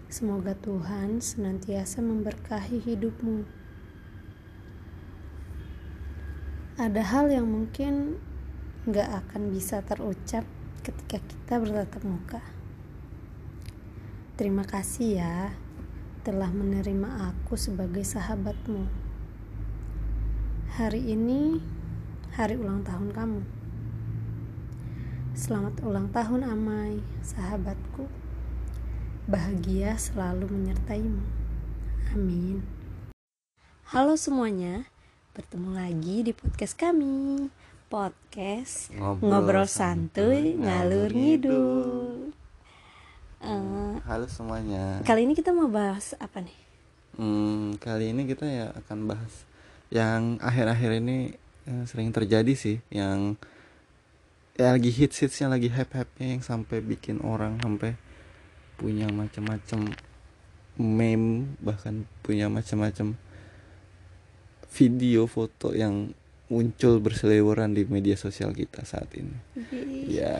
Semoga 0.10 0.58
Tuhan 0.58 1.22
senantiasa 1.22 2.02
memberkahi 2.02 2.82
hidupmu. 2.82 3.46
Ada 6.82 7.06
hal 7.06 7.30
yang 7.30 7.46
mungkin 7.46 8.18
nggak 8.90 9.10
akan 9.14 9.54
bisa 9.54 9.86
terucap 9.86 10.42
ketika 10.82 11.22
kita 11.22 11.62
bertatap 11.62 12.02
muka. 12.02 12.42
Terima 14.42 14.66
kasih 14.66 15.22
ya 15.22 15.69
telah 16.30 16.54
menerima 16.54 17.34
aku 17.34 17.58
sebagai 17.58 18.06
sahabatmu. 18.06 18.86
Hari 20.78 21.18
ini 21.18 21.58
hari 22.38 22.54
ulang 22.54 22.86
tahun 22.86 23.10
kamu. 23.18 23.42
Selamat 25.34 25.82
ulang 25.82 26.14
tahun 26.14 26.46
Amai, 26.46 27.02
sahabatku. 27.26 28.06
Bahagia 29.26 29.98
selalu 29.98 30.54
menyertaimu. 30.54 31.26
Amin. 32.14 32.62
Halo 33.90 34.14
semuanya, 34.14 34.86
bertemu 35.34 35.74
lagi 35.74 36.30
di 36.30 36.38
podcast 36.38 36.78
kami 36.78 37.50
podcast 37.90 38.94
ngobrol, 38.94 39.66
santuy 39.66 40.54
ngalur 40.62 41.10
ngidul. 41.10 42.38
Eh, 43.40 43.96
halo 44.04 44.28
semuanya 44.28 45.00
kali 45.08 45.24
ini 45.24 45.32
kita 45.32 45.56
mau 45.56 45.72
bahas 45.72 46.12
apa 46.20 46.44
nih? 46.44 46.60
Hmm, 47.16 47.80
kali 47.80 48.12
ini 48.12 48.28
kita 48.28 48.44
ya 48.44 48.68
akan 48.76 49.08
bahas 49.08 49.48
yang 49.88 50.36
akhir-akhir 50.44 51.00
ini 51.00 51.40
eh, 51.64 51.84
sering 51.88 52.12
terjadi 52.12 52.52
sih, 52.52 52.84
yang 52.92 53.40
ya 54.60 54.76
lagi 54.76 54.92
hits 54.92 55.24
hitsnya 55.24 55.56
lagi 55.56 55.72
hype 55.72 55.96
hype 55.96 56.12
yang 56.20 56.44
sampai 56.44 56.84
bikin 56.84 57.24
orang 57.24 57.56
sampai 57.64 57.96
punya 58.76 59.08
macam-macam 59.08 59.88
meme 60.76 61.56
bahkan 61.64 62.04
punya 62.20 62.52
macam-macam 62.52 63.16
video 64.68 65.32
foto 65.32 65.72
yang 65.72 66.12
muncul 66.50 66.98
berseliweran 66.98 67.78
di 67.78 67.86
media 67.86 68.18
sosial 68.18 68.52
kita 68.52 68.82
saat 68.84 69.10
ini. 69.14 69.38
Ya, 70.10 70.34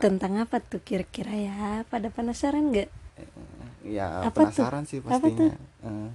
Tentang 0.00 0.40
apa 0.40 0.58
tuh 0.64 0.80
kira-kira 0.80 1.36
ya? 1.36 1.84
Pada 1.88 2.08
penasaran 2.08 2.72
nggak? 2.72 2.90
ya 3.80 4.24
Apa 4.24 4.48
penasaran 4.48 4.84
sih 4.84 5.00
Apa 5.00 5.20
pastinya. 5.20 5.56
Eh, 5.84 6.10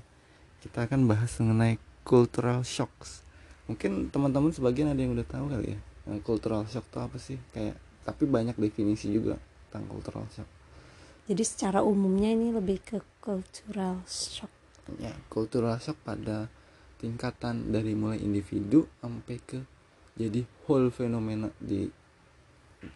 kita 0.65 0.89
akan 0.89 1.05
bahas 1.05 1.33
mengenai 1.37 1.77
cultural 2.05 2.61
shocks 2.61 3.25
mungkin 3.65 4.13
teman-teman 4.13 4.53
sebagian 4.53 4.93
ada 4.93 5.01
yang 5.01 5.17
udah 5.17 5.25
tahu 5.25 5.45
kali 5.49 5.73
ya 5.73 5.79
eh, 6.13 6.19
cultural 6.21 6.63
shock 6.69 6.85
itu 6.85 6.99
apa 7.01 7.17
sih 7.17 7.37
kayak 7.53 7.75
tapi 8.05 8.29
banyak 8.29 8.53
definisi 8.61 9.09
juga 9.09 9.41
tentang 9.69 9.89
cultural 9.89 10.25
shock 10.29 10.49
jadi 11.25 11.41
secara 11.41 11.81
umumnya 11.81 12.29
ini 12.29 12.53
lebih 12.53 12.85
ke 12.85 13.01
cultural 13.17 14.05
shock 14.05 14.53
ya 15.01 15.13
cultural 15.33 15.81
shock 15.81 15.97
pada 16.05 16.45
tingkatan 17.05 17.69
dari 17.69 17.93
mulai 17.93 18.17
individu 18.25 18.89
sampai 18.97 19.37
ke 19.45 19.61
jadi 20.17 20.41
whole 20.65 20.89
fenomena 20.89 21.53
di 21.61 21.85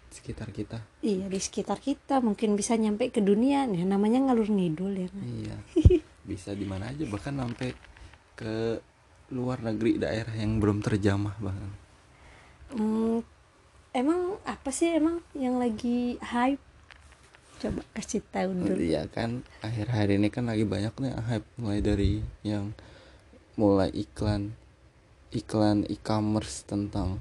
sekitar 0.09 0.49
kita. 0.49 0.81
Iya 1.05 1.29
di 1.29 1.37
sekitar 1.37 1.77
kita. 1.77 2.23
Mungkin 2.25 2.57
bisa 2.57 2.73
nyampe 2.73 3.13
ke 3.13 3.21
dunia. 3.21 3.69
Nih 3.69 3.85
namanya 3.85 4.29
ngalur 4.29 4.49
ngidul 4.49 4.93
ya. 4.97 5.07
Kan? 5.13 5.23
iya. 5.25 5.55
Bisa 6.29 6.53
di 6.53 6.65
mana 6.65 6.93
aja. 6.93 7.05
Bahkan 7.05 7.33
sampai 7.41 7.69
ke 8.37 8.77
luar 9.33 9.61
negeri 9.61 9.97
daerah 10.01 10.33
yang 10.33 10.57
belum 10.57 10.81
terjamah 10.81 11.37
bahkan. 11.41 11.71
Hmm, 12.73 13.25
emang 13.93 14.37
apa 14.45 14.69
sih? 14.69 14.93
Emang 14.93 15.21
yang 15.33 15.57
lagi 15.57 16.21
hype? 16.21 16.61
Coba 17.59 17.81
kasih 17.97 18.23
tahu 18.29 18.55
dulu. 18.55 18.77
Iya 18.77 19.09
kan 19.11 19.43
akhir-akhir 19.65 20.09
ini 20.15 20.27
kan 20.31 20.47
lagi 20.47 20.63
banyak 20.63 20.93
nih 20.95 21.13
hype. 21.17 21.47
Mulai 21.57 21.79
dari 21.81 22.11
yang 22.45 22.71
mulai 23.59 23.91
iklan 23.91 24.55
iklan 25.35 25.83
e-commerce 25.91 26.63
tentang 26.63 27.19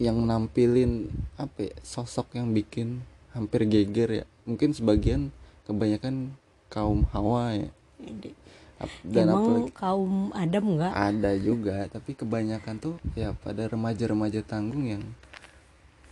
yang 0.00 0.18
nampilin 0.26 1.06
apa 1.38 1.70
ya, 1.70 1.74
sosok 1.86 2.34
yang 2.34 2.50
bikin 2.50 3.06
hampir 3.30 3.62
geger 3.70 4.10
ya. 4.10 4.24
Mungkin 4.48 4.74
sebagian 4.74 5.30
kebanyakan 5.70 6.34
kaum 6.66 7.06
hawa 7.14 7.54
ya. 7.54 7.70
Dan 9.04 9.28
emang 9.28 9.44
apalagi 9.44 9.72
kaum 9.76 10.14
Adam 10.32 10.64
nggak? 10.74 10.92
Ada 10.96 11.32
juga 11.36 11.84
tapi 11.92 12.16
kebanyakan 12.16 12.74
tuh 12.80 12.96
ya 13.12 13.36
pada 13.36 13.68
remaja-remaja 13.68 14.40
tanggung 14.40 14.88
yang 14.88 15.04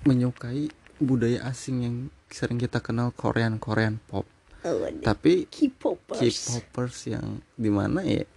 menyukai 0.05 0.69
budaya 1.01 1.49
asing 1.49 1.77
yang 1.83 1.97
sering 2.29 2.61
kita 2.61 2.79
kenal 2.85 3.11
Korean 3.17 3.57
Korean 3.57 3.99
pop. 4.05 4.29
Oh, 4.69 4.85
tapi 5.01 5.49
K-popers. 5.49 6.21
K-popers 6.21 6.99
yang 7.09 7.41
di 7.57 7.73
mana 7.73 8.05
ya 8.05 8.29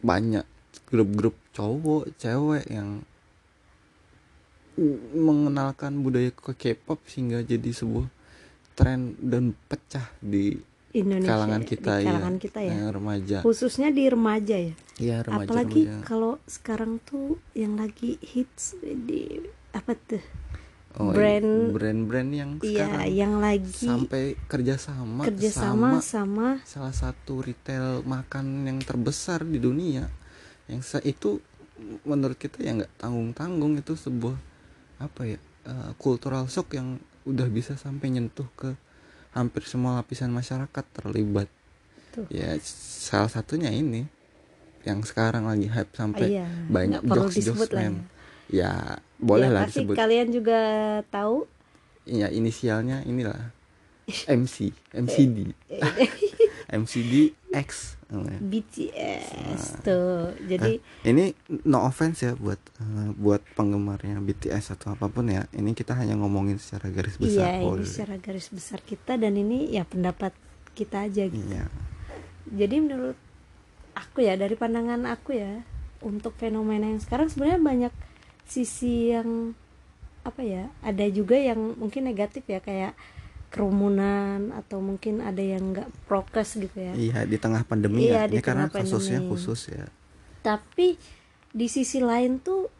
banyak 0.00 0.44
grup-grup 0.90 1.36
cowok 1.54 2.10
cewek 2.18 2.66
yang 2.70 3.04
mengenalkan 5.12 6.00
budaya 6.00 6.32
ke 6.32 6.56
K-pop 6.56 7.04
sehingga 7.04 7.44
jadi 7.44 7.68
sebuah 7.68 8.08
tren 8.72 9.12
dan 9.20 9.52
pecah 9.68 10.08
di 10.24 10.56
Indonesia 10.90 11.30
kalangan 11.30 11.62
kita 11.62 11.92
di 12.00 12.06
kalangan 12.08 12.34
ya, 12.34 12.40
kita 12.40 12.58
ya. 12.64 12.72
Yang 12.72 12.90
remaja. 12.96 13.36
Khususnya 13.46 13.88
di 13.94 14.04
remaja 14.10 14.56
ya. 14.58 14.74
Iya 14.98 15.16
remaja 15.22 15.46
apalagi 15.46 15.82
remaja. 15.86 16.06
kalau 16.08 16.32
sekarang 16.48 16.92
tuh 17.06 17.38
yang 17.54 17.78
lagi 17.78 18.18
hits 18.24 18.74
di 18.82 19.38
apa 19.70 19.94
tuh 19.94 20.22
Oh, 20.98 21.14
brand- 21.14 21.70
brand-brand 21.70 22.30
yang 22.34 22.50
iya 22.66 22.82
sekarang 22.82 23.06
yang 23.14 23.34
lagi 23.38 23.70
sampai 23.86 24.34
kerjasama 24.50 25.22
kerjasama 25.22 26.02
sama 26.02 26.02
sama 26.02 26.48
salah 26.66 26.90
satu 26.90 27.46
retail 27.46 28.02
makan 28.02 28.66
yang 28.66 28.82
terbesar 28.82 29.46
di 29.46 29.62
dunia. 29.62 30.10
Yang 30.66 30.82
sa- 30.82 31.04
itu 31.06 31.38
menurut 32.02 32.34
kita 32.34 32.58
ya 32.60 32.74
nggak 32.74 32.92
tanggung 32.98 33.30
tanggung 33.30 33.78
itu 33.78 33.94
sebuah 33.94 34.34
apa 34.98 35.22
ya 35.30 35.38
eh, 35.70 35.90
cultural 35.94 36.50
shock 36.50 36.74
yang 36.74 36.98
udah 37.22 37.46
bisa 37.46 37.78
sampai 37.78 38.10
nyentuh 38.10 38.50
ke 38.58 38.74
hampir 39.30 39.62
semua 39.62 40.02
lapisan 40.02 40.34
masyarakat 40.34 40.84
terlibat. 40.90 41.46
Tuh. 42.10 42.26
ya 42.26 42.58
salah 42.66 43.30
satunya 43.30 43.70
ini 43.70 44.02
yang 44.82 45.06
sekarang 45.06 45.46
lagi 45.46 45.70
hype 45.70 45.94
sampai 45.94 46.42
iya, 46.42 46.50
banyak 46.66 47.06
jokes 47.06 47.38
jokes 47.38 47.70
lah 47.70 47.86
ya. 48.50 48.98
boleh 49.20 49.48
Ya, 49.48 49.54
lah 49.54 49.62
pasti 49.68 49.84
disebut. 49.84 49.94
kalian 49.96 50.28
juga 50.34 50.60
tahu. 51.08 51.46
Ya 52.08 52.28
inisialnya 52.28 53.06
inilah. 53.06 53.54
MC 54.26 54.74
MCD 54.90 55.54
MCD 56.82 57.30
X. 57.54 58.00
BTS 58.10 59.86
tuh. 59.86 60.34
Jadi 60.42 60.82
ini 61.06 61.30
no 61.62 61.86
offense 61.86 62.26
ya 62.26 62.34
buat 62.34 62.58
eh, 62.58 63.10
buat 63.14 63.38
penggemarnya 63.54 64.18
BTS 64.18 64.74
atau 64.74 64.98
apa 64.98 65.06
pun 65.06 65.30
ya. 65.30 65.46
Ini 65.54 65.70
kita 65.78 65.94
hanya 65.94 66.18
ngomongin 66.18 66.58
secara 66.58 66.90
garis 66.90 67.14
besar 67.14 67.62
iya 67.62 67.70
ini 67.70 67.86
secara 67.86 68.18
garis 68.18 68.50
besar 68.50 68.82
kita 68.82 69.14
dan 69.14 69.38
ini 69.38 69.70
ya 69.70 69.86
pendapat 69.86 70.34
kita 70.74 71.06
aja 71.06 71.30
gitu. 71.30 71.38
Iya. 71.38 71.70
Jadi 72.50 72.76
menurut 72.82 73.18
aku 73.94 74.26
ya 74.26 74.34
dari 74.34 74.58
pandangan 74.58 75.06
aku 75.06 75.38
ya 75.38 75.62
untuk 76.02 76.34
fenomena 76.34 76.90
yang 76.90 76.98
sekarang 76.98 77.30
sebenarnya 77.30 77.62
banyak 77.62 77.92
sisi 78.50 79.14
yang 79.14 79.54
apa 80.20 80.42
ya 80.42 80.68
ada 80.82 81.06
juga 81.08 81.38
yang 81.38 81.78
mungkin 81.78 82.04
negatif 82.04 82.44
ya 82.44 82.58
kayak 82.60 82.92
kerumunan 83.50 84.54
atau 84.54 84.78
mungkin 84.78 85.18
ada 85.22 85.42
yang 85.42 85.74
nggak 85.74 85.90
prokes 86.06 86.58
gitu 86.58 86.76
ya. 86.78 86.92
Iya 86.94 87.18
di 87.26 87.36
tengah 87.38 87.66
pandemi 87.66 88.06
Iya, 88.06 88.26
ya. 88.26 88.30
di 88.30 88.38
ini 88.38 88.42
karena 88.46 88.70
tengah 88.70 88.86
kasusnya 88.86 89.18
pandemi. 89.18 89.30
khusus 89.34 89.60
ya. 89.74 89.86
Tapi 90.42 90.94
di 91.50 91.66
sisi 91.66 91.98
lain 91.98 92.38
tuh 92.38 92.70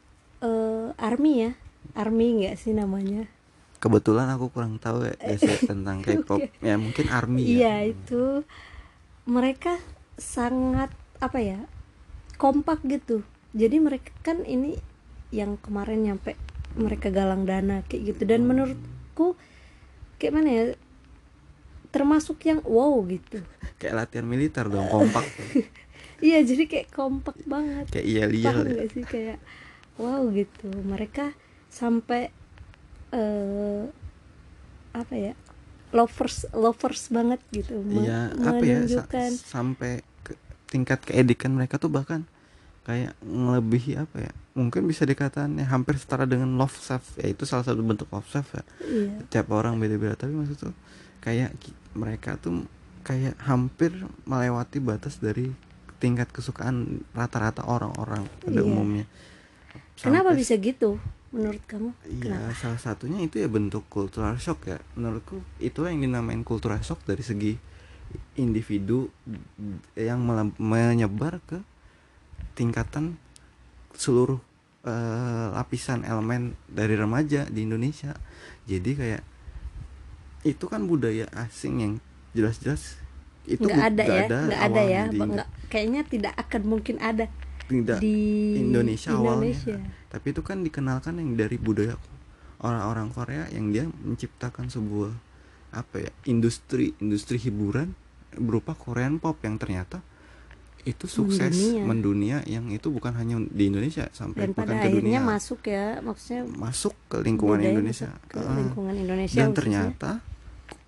eh, 0.42 0.94
army 0.94 1.32
ya. 1.42 1.52
Army 1.98 2.44
nggak 2.44 2.54
sih 2.54 2.70
namanya? 2.70 3.26
Kebetulan 3.82 4.30
aku 4.30 4.52
kurang 4.54 4.78
tahu 4.78 5.08
ya 5.10 5.14
ya, 5.34 5.56
tentang 5.66 6.06
K-pop. 6.06 6.38
Ya 6.62 6.78
mungkin 6.78 7.10
ARMY 7.10 7.42
ya. 7.42 7.50
Iya 7.50 7.74
itu 7.96 8.46
mereka 9.26 9.74
sangat 10.14 10.94
apa 11.18 11.38
ya 11.42 11.66
kompak 12.38 12.78
gitu. 12.86 13.26
Jadi 13.58 13.82
mereka 13.82 14.14
kan 14.22 14.46
ini 14.46 14.78
yang 15.30 15.56
kemarin 15.58 16.02
nyampe 16.06 16.34
mereka 16.78 17.10
galang 17.10 17.46
dana 17.46 17.82
kayak 17.86 18.14
gitu. 18.14 18.22
Dan 18.26 18.46
menurutku 18.46 19.34
kayak 20.18 20.32
mana 20.34 20.48
ya 20.50 20.64
termasuk 21.90 22.38
yang 22.46 22.62
wow 22.62 23.02
gitu. 23.10 23.42
Kayak 23.82 24.06
latihan 24.06 24.26
militer 24.28 24.66
dong 24.70 24.86
kompak. 24.86 25.24
Iya 26.20 26.44
jadi 26.44 26.68
kayak 26.68 26.92
kompak 26.92 27.32
banget. 27.48 27.88
Kayak 27.88 28.06
iya 28.06 28.24
paham 28.28 28.76
gak 28.76 28.88
sih? 28.92 29.04
Kayak 29.08 29.38
wow 29.96 30.28
gitu. 30.28 30.68
Mereka 30.84 31.32
sampai 31.72 32.28
eh 33.08 33.88
apa 34.92 35.14
ya 35.16 35.32
lovers 35.96 36.44
lovers 36.52 37.08
banget 37.08 37.40
gitu. 37.50 37.80
Iya 37.88 38.36
apa 38.36 38.60
ya 38.60 38.84
sa- 38.84 39.08
sampai 39.32 40.04
ke 40.20 40.36
tingkat 40.68 41.00
keedikan 41.08 41.56
mereka 41.56 41.80
tuh 41.80 41.88
bahkan 41.88 42.28
kayak 42.84 43.16
ngelebihi 43.24 43.96
apa 43.96 44.28
ya 44.28 44.32
mungkin 44.52 44.84
bisa 44.90 45.06
dikatakan 45.06 45.54
ya 45.56 45.66
hampir 45.70 45.94
setara 45.96 46.26
dengan 46.26 46.58
love 46.58 46.74
self. 46.74 47.16
Ya 47.20 47.30
itu 47.30 47.46
salah 47.46 47.62
satu 47.62 47.80
bentuk 47.82 48.10
love 48.10 48.26
self 48.26 48.54
ya. 48.56 48.64
Iya. 48.82 49.12
Tiap 49.30 49.46
orang 49.54 49.78
beda-beda. 49.78 50.18
Tapi 50.18 50.34
maksud 50.34 50.56
tuh 50.70 50.74
kayak 51.22 51.54
mereka 51.94 52.34
tuh 52.40 52.66
kayak 53.06 53.38
hampir 53.46 53.94
melewati 54.28 54.78
batas 54.82 55.18
dari 55.22 55.50
tingkat 56.00 56.32
kesukaan 56.32 57.04
rata-rata 57.12 57.64
orang-orang 57.68 58.24
pada 58.40 58.60
Iya. 58.60 58.66
umumnya. 58.66 59.04
Kenapa 60.00 60.32
Sampai 60.32 60.40
bisa 60.40 60.54
gitu 60.56 60.96
menurut 61.30 61.60
kamu? 61.68 61.92
Iya, 62.08 62.50
salah 62.56 62.80
satunya 62.80 63.20
itu 63.20 63.36
ya 63.36 63.46
bentuk 63.52 63.84
cultural 63.92 64.34
shock 64.40 64.64
ya. 64.64 64.80
Menurutku 64.96 65.44
itu 65.60 65.84
yang 65.84 66.00
dinamain 66.00 66.40
cultural 66.40 66.80
shock 66.80 67.04
dari 67.04 67.20
segi 67.20 67.52
individu 68.40 69.12
yang 69.94 70.24
menyebar 70.58 71.38
ke 71.46 71.60
tingkatan 72.58 73.20
seluruh 73.94 74.38
eh, 74.84 75.46
lapisan 75.54 76.02
elemen 76.06 76.54
dari 76.66 76.94
remaja 76.96 77.46
di 77.48 77.66
Indonesia. 77.66 78.16
Jadi 78.64 78.90
kayak 78.96 79.22
itu 80.42 80.64
kan 80.66 80.88
budaya 80.88 81.28
asing 81.36 81.74
yang 81.84 81.92
jelas-jelas 82.32 82.96
itu 83.44 83.66
nggak 83.66 83.96
ada 83.96 84.04
ya 84.04 84.24
nggak 84.28 84.62
ada 84.62 84.80
ya 84.84 85.02
awalnya 85.04 85.12
di- 85.12 85.20
nggak 85.36 85.48
kayaknya 85.68 86.02
tidak 86.06 86.34
akan 86.38 86.62
mungkin 86.64 86.96
ada 87.02 87.26
tidak 87.68 87.98
di 88.00 88.16
Indonesia 88.62 89.10
awalnya. 89.12 89.52
Indonesia. 89.52 89.76
tapi 90.08 90.26
itu 90.32 90.42
kan 90.44 90.58
dikenalkan 90.64 91.18
yang 91.20 91.36
dari 91.36 91.56
budaya 91.60 91.96
orang-orang 92.60 93.08
Korea 93.12 93.44
yang 93.52 93.72
dia 93.72 93.84
menciptakan 93.88 94.68
sebuah 94.68 95.12
apa 95.70 96.08
ya 96.08 96.10
industri 96.26 96.92
industri 96.98 97.38
hiburan 97.40 97.94
berupa 98.36 98.74
Korean 98.76 99.18
pop 99.18 99.38
yang 99.42 99.56
ternyata 99.58 100.02
itu 100.82 101.04
sukses 101.04 101.52
Mendunia. 101.52 101.84
mendunia, 101.84 102.38
yang 102.44 102.64
itu 102.68 102.88
bukan 102.88 103.12
hanya 103.12 103.36
di 103.44 103.68
Indonesia 103.68 104.08
sampai 104.10 104.44
dan 104.44 104.50
bahkan 104.50 104.72
pada 104.72 104.82
ke 104.82 104.88
dunia 104.90 105.20
masuk 105.20 105.60
ya 105.62 106.00
maksudnya 106.00 106.42
masuk 106.50 106.94
ke 107.06 107.16
lingkungan 107.20 107.60
Indonesia 107.60 108.08
ke 108.26 108.38
Ah. 108.38 108.56
lingkungan 108.56 108.94
Indonesia 108.94 109.36
dan 109.36 109.46
khususnya. 109.46 109.58
ternyata 109.60 110.10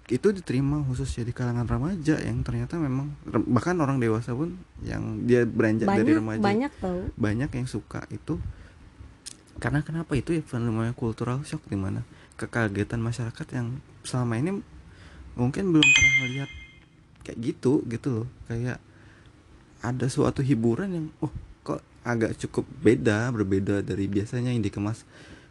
itu 0.08 0.28
diterima 0.28 0.80
khususnya 0.82 1.22
di 1.22 1.32
kalangan 1.32 1.64
remaja 1.64 2.16
yang 2.18 2.40
ternyata 2.40 2.76
memang 2.76 3.12
bahkan 3.46 3.76
orang 3.76 3.96
dewasa 3.96 4.32
pun 4.32 4.54
yang 4.80 5.22
dia 5.22 5.44
beranjak 5.44 5.86
dari 5.86 6.08
banyak 6.08 6.18
remaja 6.18 6.42
banyak 6.42 6.72
tau 6.74 7.00
banyak 7.14 7.50
yang 7.50 7.66
suka 7.66 8.00
itu 8.08 8.36
karena 9.58 9.80
kenapa 9.80 10.12
itu 10.12 10.32
ya 10.32 10.42
fenomena 10.42 10.90
cultural 10.92 11.40
shock 11.42 11.62
di 11.64 11.76
mana 11.76 12.02
kekagetan 12.34 12.98
masyarakat 12.98 13.46
yang 13.52 13.76
selama 14.02 14.34
ini 14.34 14.50
mungkin 15.34 15.70
belum 15.70 15.86
pernah 15.86 16.14
melihat 16.18 16.50
kayak 17.22 17.38
gitu 17.40 17.84
gitu 17.86 18.08
loh 18.10 18.28
kayak 18.46 18.80
ada 19.82 20.06
suatu 20.06 20.40
hiburan 20.40 20.88
yang 20.94 21.06
oh 21.18 21.34
kok 21.66 21.82
agak 22.06 22.38
cukup 22.38 22.64
beda 22.82 23.30
berbeda 23.34 23.82
dari 23.82 24.06
biasanya 24.06 24.54
yang 24.54 24.62
dikemas. 24.62 25.02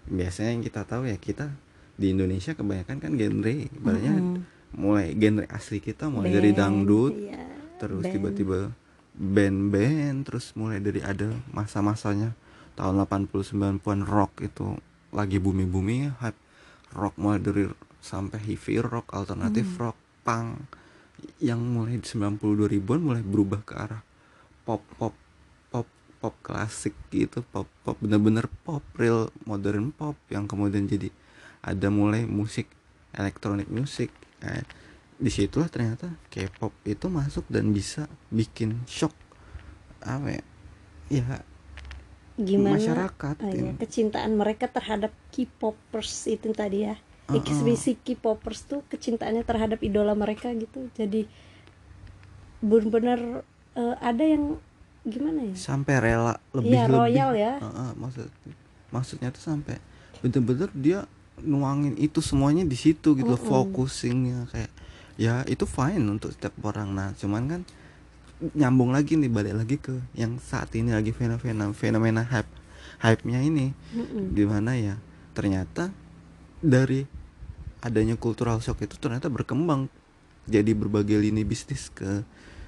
Biasanya 0.08 0.58
yang 0.58 0.64
kita 0.64 0.82
tahu 0.88 1.06
ya 1.06 1.20
kita 1.20 1.52
di 2.00 2.16
Indonesia 2.16 2.56
kebanyakan 2.56 2.98
kan 3.04 3.12
genre. 3.20 3.56
Ibaratnya 3.68 4.14
mulai 4.72 5.14
genre 5.20 5.46
asli 5.52 5.84
kita 5.84 6.08
mulai 6.08 6.32
dari 6.32 6.56
Band, 6.56 6.60
dangdut 6.64 7.14
iya, 7.14 7.44
terus 7.76 8.08
tiba-tiba 8.08 8.72
band-band 9.12 10.24
terus 10.24 10.56
mulai 10.56 10.80
dari 10.80 11.04
ada 11.04 11.28
masa-masanya. 11.52 12.32
Tahun 12.80 12.96
80 13.04 13.84
90-an 13.84 14.08
rock 14.08 14.40
itu 14.48 14.80
lagi 15.12 15.44
bumi-bumi 15.44 16.08
hype 16.24 16.40
rock 16.96 17.20
mulai 17.20 17.44
dari 17.44 17.68
sampai 18.00 18.40
heavy 18.40 18.80
rock 18.80 19.12
alternatif 19.12 19.68
rock 19.76 20.00
punk 20.24 20.72
yang 21.44 21.60
mulai 21.60 22.00
di 22.00 22.08
90 22.08 22.40
2000-an 22.40 23.00
mulai 23.04 23.22
berubah 23.22 23.62
ke 23.62 23.76
arah 23.76 24.02
pop 24.64 24.82
pop 24.98 25.14
pop 25.70 25.88
pop 26.22 26.34
klasik 26.46 26.94
gitu 27.10 27.42
pop 27.50 27.68
pop 27.82 27.98
bener-bener 28.00 28.46
pop 28.66 28.84
real 28.98 29.34
modern 29.46 29.94
pop 29.94 30.16
yang 30.30 30.46
kemudian 30.46 30.86
jadi 30.86 31.10
ada 31.62 31.88
mulai 31.94 32.26
musik 32.26 32.70
elektronik 33.14 33.70
musik 33.70 34.10
eh, 34.42 34.66
di 35.22 35.30
situlah 35.30 35.70
ternyata 35.70 36.10
K-pop 36.34 36.74
itu 36.90 37.06
masuk 37.06 37.46
dan 37.46 37.70
bisa 37.70 38.10
bikin 38.34 38.82
shock 38.90 39.14
apa 40.02 40.42
ya 40.42 40.44
ya 41.14 41.46
gimana? 42.42 42.82
masyarakat 42.82 43.36
ah, 43.38 43.52
ya, 43.54 43.72
kecintaan 43.78 44.34
mereka 44.34 44.66
terhadap 44.66 45.14
K-popers 45.30 46.26
itu 46.26 46.50
tadi 46.58 46.90
ya. 46.90 46.98
Uh-uh. 47.30 47.38
ekspresi 47.38 48.02
K-popers 48.02 48.66
tuh 48.66 48.82
kecintaannya 48.90 49.46
terhadap 49.46 49.80
idola 49.86 50.18
mereka 50.18 50.50
gitu. 50.58 50.90
Jadi 50.98 51.30
benar-benar 52.66 53.46
eh, 53.76 53.96
ada 54.00 54.24
yang 54.24 54.58
gimana 55.02 55.50
ya 55.50 55.56
sampai 55.58 55.96
rela 55.98 56.38
lebih 56.54 56.78
Iya, 56.78 56.86
lebih 56.86 56.98
royal 57.02 57.32
ya. 57.34 57.54
Heeh, 57.58 57.90
maksud 57.98 58.28
maksudnya 58.92 59.30
tuh 59.34 59.42
sampai 59.42 59.80
bener-bener 60.22 60.70
dia 60.78 61.00
nuangin 61.42 61.98
itu 61.98 62.22
semuanya 62.22 62.62
di 62.62 62.78
situ 62.78 63.18
gitu 63.18 63.34
Mm-mm. 63.34 63.48
focusingnya 63.50 64.46
kayak 64.54 64.70
ya 65.18 65.42
itu 65.50 65.66
fine 65.66 66.06
untuk 66.06 66.30
setiap 66.36 66.54
orang 66.62 66.94
nah 66.94 67.10
cuman 67.18 67.44
kan 67.50 67.62
nyambung 68.54 68.94
lagi 68.94 69.18
nih 69.18 69.30
balik 69.30 69.54
lagi 69.58 69.78
ke 69.82 69.98
yang 70.14 70.38
saat 70.38 70.70
ini 70.78 70.94
lagi 70.94 71.14
fenomena 71.14 71.74
fenomena 71.74 72.22
hype 72.26 72.50
hype 73.02 73.26
nya 73.26 73.42
ini 73.42 73.74
Mm-mm. 73.94 74.38
di 74.38 74.44
mana 74.46 74.78
ya 74.78 74.96
ternyata 75.34 75.90
dari 76.62 77.06
adanya 77.82 78.14
cultural 78.18 78.62
shock 78.62 78.86
itu 78.86 78.98
ternyata 79.02 79.30
berkembang 79.34 79.90
jadi 80.46 80.74
berbagai 80.78 81.18
lini 81.18 81.42
bisnis 81.42 81.90
ke 81.90 82.22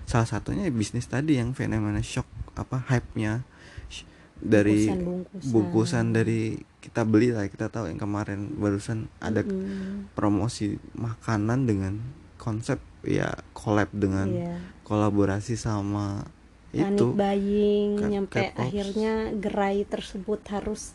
salah 0.04 0.26
satunya 0.26 0.68
bisnis 0.68 1.06
tadi 1.06 1.36
yang 1.36 1.52
fenomena 1.52 2.00
shock 2.00 2.28
apa 2.54 2.84
hype 2.86 3.08
nya 3.14 3.42
sh- 3.88 4.06
dari 4.36 4.88
Bungkusan-bungkusan. 4.88 5.50
bungkusan 5.50 6.06
dari 6.12 6.42
kita 6.78 7.02
beli 7.02 7.32
lah 7.32 7.46
kita 7.46 7.68
tahu 7.68 7.88
yang 7.88 7.98
kemarin 7.98 8.52
barusan 8.54 9.08
ada 9.18 9.42
Mm-mm. 9.42 10.12
promosi 10.12 10.76
makanan 10.94 11.64
dengan 11.64 11.94
konsep 12.36 12.76
ya 13.02 13.32
collab 13.54 13.88
dengan 13.90 14.28
Iya. 14.28 14.56
kolaborasi 14.84 15.56
sama 15.56 16.28
Panic 16.70 16.92
itu 16.92 17.06
buying 17.10 17.92
nyampe 18.02 18.52
akhirnya 18.52 19.32
gerai 19.34 19.86
tersebut 19.86 20.42
harus 20.50 20.92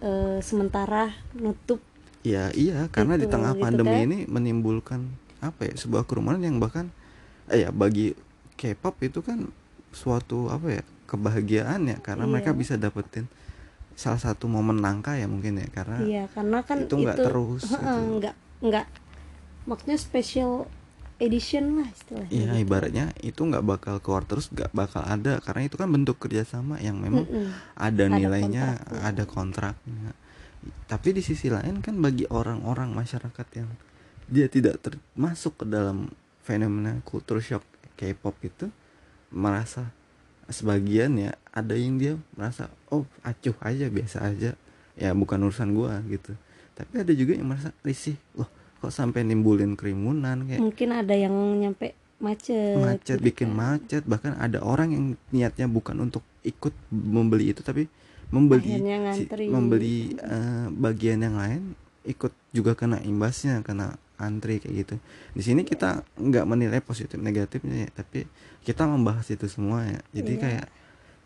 eh, 0.00 0.40
sementara 0.40 1.12
nutup 1.34 1.82
Ya 2.20 2.52
iya 2.52 2.84
karena 2.86 3.16
di 3.16 3.24
Gitu, 3.24 3.32
tengah 3.32 3.52
gitu 3.52 3.62
pandemi 3.62 3.96
kan. 3.96 4.06
ini 4.06 4.18
menimbulkan 4.24 5.00
apa 5.38 5.64
ya 5.64 5.74
sebuah 5.74 6.04
kerumunan 6.04 6.36
yang 6.38 6.56
bahkan 6.56 6.92
eh, 7.46 7.64
ya 7.64 7.70
bagi 7.70 8.12
K-pop 8.60 9.00
itu 9.00 9.24
kan 9.24 9.48
suatu 9.90 10.52
apa 10.52 10.80
ya 10.80 10.82
kebahagiaan 11.08 11.88
ya 11.88 11.96
karena 11.98 12.28
Iya. 12.28 12.30
mereka 12.30 12.50
bisa 12.52 12.76
dapetin 12.76 13.24
salah 13.96 14.20
satu 14.20 14.46
momen 14.46 14.78
langka 14.78 15.16
ya 15.16 15.24
mungkin 15.26 15.58
ya 15.58 15.68
karena 15.72 15.96
iya 16.04 16.24
karena 16.30 16.60
kan 16.62 16.84
itu 16.84 16.94
nggak 16.94 17.18
terus 17.18 17.64
gitu. 17.66 17.80
nggak 18.20 18.34
nggak 18.60 18.86
maksudnya 19.64 19.98
special 19.98 20.52
edition 21.20 21.82
lah 21.82 21.88
istilahnya 21.90 22.32
ya 22.32 22.44
gitu. 22.54 22.62
ibaratnya 22.64 23.06
itu 23.20 23.40
nggak 23.40 23.60
bakal 23.60 23.96
keluar 24.00 24.24
terus 24.24 24.48
nggak 24.48 24.72
bakal 24.72 25.04
ada 25.04 25.36
karena 25.42 25.62
itu 25.68 25.76
kan 25.76 25.88
bentuk 25.90 26.16
kerjasama 26.16 26.80
yang 26.80 26.96
memang 26.96 27.26
Mm-mm. 27.28 27.48
ada 27.76 28.04
Ada 28.08 28.14
nilainya 28.14 28.66
kontraknya. 28.80 29.04
ada 29.04 29.22
kontraknya 29.26 30.10
tapi 30.86 31.08
di 31.12 31.22
sisi 31.24 31.48
lain 31.48 31.80
kan 31.80 31.96
bagi 31.98 32.24
orang-orang 32.28 32.92
masyarakat 32.92 33.46
yang 33.56 33.68
dia 34.30 34.46
tidak 34.46 34.80
termasuk 34.80 35.60
ke 35.60 35.64
dalam 35.66 36.08
fenomena 36.40 37.00
kultur 37.04 37.42
shock 37.42 37.64
K-pop 38.00 38.32
itu 38.40 38.72
merasa 39.28 39.92
sebagian 40.48 41.14
ya 41.14 41.36
ada 41.52 41.76
yang 41.76 42.00
dia 42.00 42.16
merasa 42.34 42.72
oh 42.88 43.04
acuh 43.20 43.54
aja 43.60 43.86
biasa 43.92 44.24
aja. 44.24 44.56
Ya 44.96 45.12
bukan 45.12 45.36
urusan 45.44 45.76
gua 45.76 46.00
gitu. 46.08 46.32
Tapi 46.72 47.04
ada 47.04 47.12
juga 47.12 47.36
yang 47.36 47.52
merasa 47.52 47.76
risih 47.84 48.16
loh 48.32 48.48
kok 48.80 48.88
sampai 48.88 49.20
nimbulin 49.20 49.76
kerumunan? 49.76 50.48
Kayak 50.48 50.60
mungkin 50.64 50.88
ada 50.96 51.12
yang 51.12 51.36
nyampe 51.60 51.92
macet 52.20 52.80
macet 52.80 53.16
gitu 53.20 53.26
bikin 53.28 53.52
kan. 53.52 53.76
macet. 53.84 54.02
Bahkan 54.08 54.40
ada 54.40 54.64
orang 54.64 54.88
yang 54.96 55.04
niatnya 55.28 55.68
bukan 55.68 56.00
untuk 56.00 56.24
ikut 56.40 56.72
membeli 56.88 57.52
itu 57.52 57.60
tapi 57.60 57.84
membeli 58.32 58.80
si- 59.12 59.28
membeli 59.52 59.96
eh, 60.16 60.66
bagian 60.72 61.20
yang 61.20 61.36
lain 61.36 61.76
ikut 62.00 62.32
juga 62.50 62.72
kena 62.72 62.96
imbasnya 63.04 63.60
kena 63.60 64.00
antri 64.20 64.60
kayak 64.60 64.74
gitu. 64.84 64.94
Di 65.32 65.42
sini 65.42 65.64
kita 65.64 66.04
nggak 66.20 66.44
menilai 66.44 66.80
positif 66.84 67.16
negatifnya 67.16 67.88
ya, 67.88 67.90
tapi 67.90 68.28
kita 68.62 68.84
membahas 68.84 69.26
itu 69.32 69.48
semua 69.48 69.88
ya. 69.88 70.00
Jadi 70.12 70.32
Iya. 70.36 70.40
kayak 70.40 70.66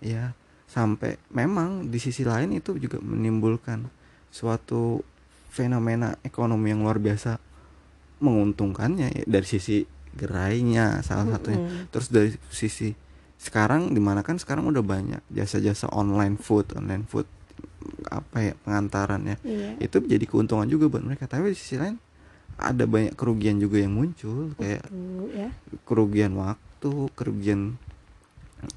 ya 0.04 0.24
sampai 0.70 1.18
memang 1.30 1.90
di 1.90 1.98
sisi 1.98 2.22
lain 2.24 2.54
itu 2.54 2.74
juga 2.78 2.98
menimbulkan 3.02 3.86
suatu 4.30 5.02
fenomena 5.50 6.18
ekonomi 6.26 6.74
yang 6.74 6.82
luar 6.82 6.98
biasa 6.98 7.38
menguntungkannya 8.18 9.08
ya, 9.10 9.24
dari 9.26 9.46
sisi 9.46 9.84
gerainya 10.14 11.02
salah 11.02 11.26
satunya. 11.26 11.58
Mm-mm. 11.58 11.90
terus 11.90 12.06
dari 12.10 12.30
sisi 12.50 12.94
sekarang 13.34 13.90
di 13.92 14.00
mana 14.00 14.22
kan 14.22 14.38
sekarang 14.38 14.70
udah 14.70 14.80
banyak 14.80 15.20
jasa-jasa 15.28 15.90
online 15.90 16.38
food 16.38 16.70
online 16.78 17.04
food 17.04 17.26
apa 18.08 18.38
ya 18.40 18.54
pengantaran 18.64 19.20
ya. 19.28 19.36
Iya. 19.44 19.76
Itu 19.84 20.00
menjadi 20.00 20.24
keuntungan 20.24 20.64
juga 20.70 20.88
buat 20.88 21.04
mereka. 21.04 21.28
Tapi 21.28 21.52
di 21.52 21.58
sisi 21.58 21.76
lain 21.76 22.00
ada 22.58 22.86
banyak 22.86 23.14
kerugian 23.18 23.58
juga 23.58 23.82
yang 23.82 23.94
muncul 23.98 24.54
kayak 24.58 24.86
ya 25.34 25.50
kerugian 25.84 26.38
waktu 26.38 26.90
kerugian 27.18 27.76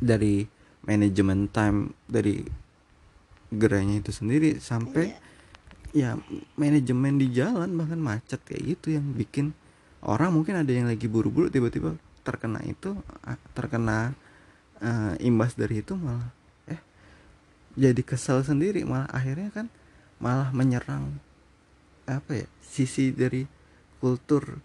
dari 0.02 0.50
manajemen 0.84 1.48
time 1.52 1.94
dari 2.10 2.42
gerainya 3.54 4.02
itu 4.04 4.12
sendiri 4.12 4.60
sampai 4.60 5.16
Iya. 5.96 6.20
ya 6.20 6.44
manajemen 6.60 7.16
di 7.16 7.32
jalan 7.32 7.72
bahkan 7.80 7.98
macet 7.98 8.44
kayak 8.44 8.76
gitu 8.76 9.00
yang 9.00 9.16
bikin 9.16 9.56
orang 10.04 10.36
mungkin 10.36 10.60
ada 10.60 10.68
yang 10.68 10.86
lagi 10.86 11.08
buru-buru 11.08 11.48
tiba-tiba 11.48 11.96
terkena 12.28 12.60
itu 12.68 12.92
terkena 13.56 14.12
eh, 14.84 15.16
imbas 15.24 15.56
dari 15.56 15.80
itu 15.80 15.96
malah 15.96 16.28
eh 16.68 16.82
jadi 17.80 18.02
kesel 18.04 18.44
sendiri 18.44 18.84
malah 18.84 19.08
akhirnya 19.16 19.48
kan 19.56 19.72
malah 20.20 20.52
menyerang 20.52 21.18
apa 22.04 22.46
ya 22.46 22.48
sisi 22.60 23.16
dari 23.16 23.48
kultur 23.98 24.62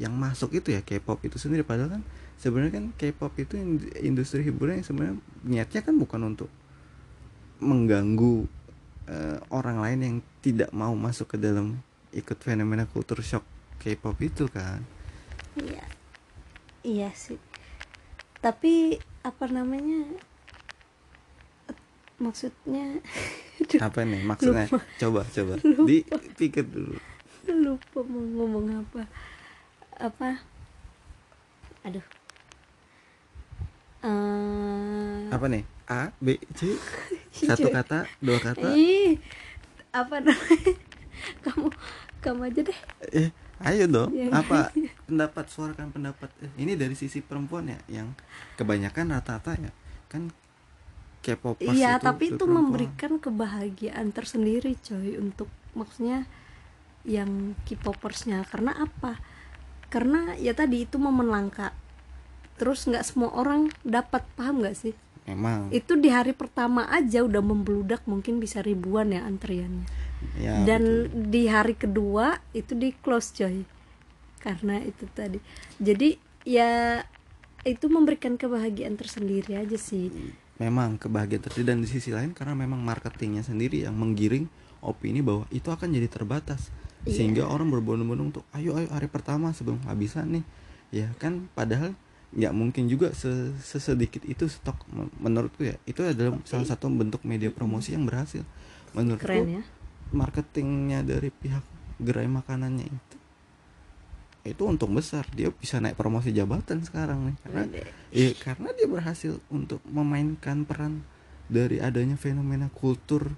yang 0.00 0.16
masuk 0.16 0.56
itu 0.56 0.72
ya 0.72 0.80
K-pop 0.80 1.20
itu 1.24 1.36
sendiri. 1.36 1.64
Padahal 1.64 2.00
kan 2.00 2.02
sebenarnya 2.40 2.72
kan 2.80 2.84
K-pop 2.96 3.32
itu 3.36 3.60
ind- 3.60 3.92
industri 4.00 4.40
hiburan 4.44 4.80
yang 4.80 4.86
sebenarnya 4.86 5.16
niatnya 5.44 5.80
kan 5.84 5.94
bukan 6.00 6.20
untuk 6.32 6.50
mengganggu 7.62 8.48
eh, 9.06 9.38
orang 9.52 9.78
lain 9.78 9.98
yang 10.00 10.16
tidak 10.40 10.70
mau 10.72 10.96
masuk 10.96 11.36
ke 11.36 11.36
dalam 11.38 11.78
ikut 12.12 12.38
fenomena 12.40 12.88
kultur 12.88 13.20
shock 13.20 13.44
K-pop 13.78 14.16
itu 14.24 14.48
kan. 14.48 14.80
Iya. 15.58 15.84
Iya 16.82 17.10
sih. 17.14 17.38
Tapi 18.42 18.98
apa 19.22 19.44
namanya? 19.46 20.18
Maksudnya? 22.18 23.02
Apa 23.86 24.02
nih 24.02 24.22
maksudnya? 24.26 24.66
Coba 24.98 25.22
coba. 25.26 25.54
Dipikir 25.88 26.66
dulu 26.66 26.98
lupa 27.64 28.00
mau 28.06 28.22
ngomong 28.22 28.66
apa. 28.82 29.02
Apa? 29.98 30.28
Aduh. 31.86 32.06
Eh, 34.02 35.22
apa 35.30 35.46
nih? 35.46 35.62
A 35.86 36.10
B 36.18 36.38
C? 36.54 36.74
Satu 37.48 37.70
kata 37.70 38.06
dua 38.22 38.38
kata? 38.38 38.74
Ih 38.74 39.18
apa 39.92 40.22
namanya? 40.22 40.72
Kamu 41.44 41.68
kamu 42.22 42.40
aja 42.50 42.60
deh. 42.66 42.78
Eh 43.10 43.28
ayo 43.62 43.84
dong. 43.86 44.10
Ya. 44.14 44.30
apa 44.30 44.74
pendapat 45.06 45.44
suarakan 45.50 45.94
pendapat? 45.94 46.30
Eh, 46.42 46.50
ini 46.58 46.74
dari 46.74 46.94
sisi 46.98 47.22
perempuan 47.22 47.70
ya 47.70 47.78
yang 47.90 48.14
kebanyakan 48.58 49.14
rata-rata 49.18 49.58
ya. 49.58 49.70
Kan 50.10 50.30
K-popers 51.22 51.78
iya 51.78 52.02
tapi 52.02 52.34
itu 52.34 52.44
memberikan 52.50 53.22
kebahagiaan 53.22 54.10
tersendiri 54.10 54.74
coy 54.82 55.14
untuk 55.22 55.46
maksudnya 55.78 56.26
yang 57.04 57.58
K-popersnya. 57.66 58.46
Karena 58.48 58.76
apa? 58.78 59.18
Karena 59.92 60.34
ya 60.38 60.56
tadi 60.56 60.88
itu 60.88 60.96
momen 60.96 61.28
langka. 61.28 61.74
Terus 62.56 62.86
nggak 62.86 63.04
semua 63.04 63.30
orang 63.34 63.68
dapat 63.82 64.24
paham 64.38 64.62
nggak 64.62 64.76
sih? 64.76 64.94
Memang. 65.26 65.70
Itu 65.70 65.94
di 65.98 66.10
hari 66.10 66.34
pertama 66.34 66.90
aja 66.90 67.22
udah 67.22 67.42
membludak 67.42 68.02
mungkin 68.10 68.42
bisa 68.42 68.58
ribuan 68.58 69.14
ya 69.14 69.22
antriannya. 69.22 69.86
Ya 70.38 70.62
dan 70.62 71.10
di 71.30 71.50
hari 71.50 71.74
kedua 71.74 72.38
itu 72.54 72.74
di 72.74 72.94
close 72.94 73.30
coy. 73.34 73.62
Karena 74.42 74.82
itu 74.82 75.06
tadi. 75.14 75.38
Jadi 75.78 76.18
ya 76.42 77.02
itu 77.62 77.86
memberikan 77.86 78.34
kebahagiaan 78.34 78.98
tersendiri 78.98 79.54
aja 79.54 79.78
sih. 79.78 80.10
Memang 80.58 80.98
kebahagiaan 80.98 81.42
tersendiri. 81.46 81.70
Dan 81.70 81.82
di 81.86 81.88
sisi 81.90 82.10
lain 82.10 82.34
karena 82.34 82.58
memang 82.58 82.82
marketingnya 82.82 83.46
sendiri 83.46 83.86
yang 83.86 83.94
menggiring 83.94 84.50
opini 84.82 85.22
bahwa 85.22 85.46
itu 85.54 85.70
akan 85.70 85.94
jadi 85.94 86.10
terbatas 86.10 86.74
Iya. 87.02 87.14
sehingga 87.18 87.50
orang 87.50 87.66
berbondong-bondong 87.68 88.28
untuk 88.30 88.44
ayo 88.54 88.78
ayo 88.78 88.86
hari 88.94 89.10
pertama 89.10 89.50
sebelum 89.50 89.82
habisan 89.86 90.38
nih. 90.38 90.44
Ya 90.94 91.08
kan 91.18 91.50
padahal 91.52 91.98
nggak 92.32 92.52
mungkin 92.54 92.86
juga 92.88 93.10
se- 93.12 93.52
sesedikit 93.58 94.22
itu 94.24 94.46
stok 94.46 94.78
Men- 94.88 95.10
menurutku 95.18 95.66
ya. 95.66 95.74
Itu 95.84 96.06
adalah 96.06 96.38
salah 96.46 96.64
satu 96.64 96.86
bentuk 96.88 97.26
media 97.26 97.50
promosi 97.50 97.92
yang 97.92 98.06
berhasil. 98.06 98.46
Menurutku 98.94 99.26
keren 99.26 99.58
ya. 99.58 99.62
marketingnya 100.12 101.02
dari 101.02 101.32
pihak 101.32 101.64
gerai 101.98 102.28
makanannya 102.28 102.86
itu 102.86 103.16
itu 104.42 104.62
untung 104.66 104.90
besar. 104.94 105.22
Dia 105.34 105.54
bisa 105.54 105.78
naik 105.78 105.94
promosi 105.94 106.34
jabatan 106.34 106.82
sekarang 106.82 107.30
nih. 107.30 107.36
Karena 107.46 107.62
Iya, 108.12 108.30
karena 108.36 108.68
dia 108.74 108.86
berhasil 108.90 109.38
untuk 109.48 109.78
memainkan 109.86 110.66
peran 110.66 111.06
dari 111.46 111.78
adanya 111.78 112.18
fenomena 112.18 112.66
kultur 112.70 113.32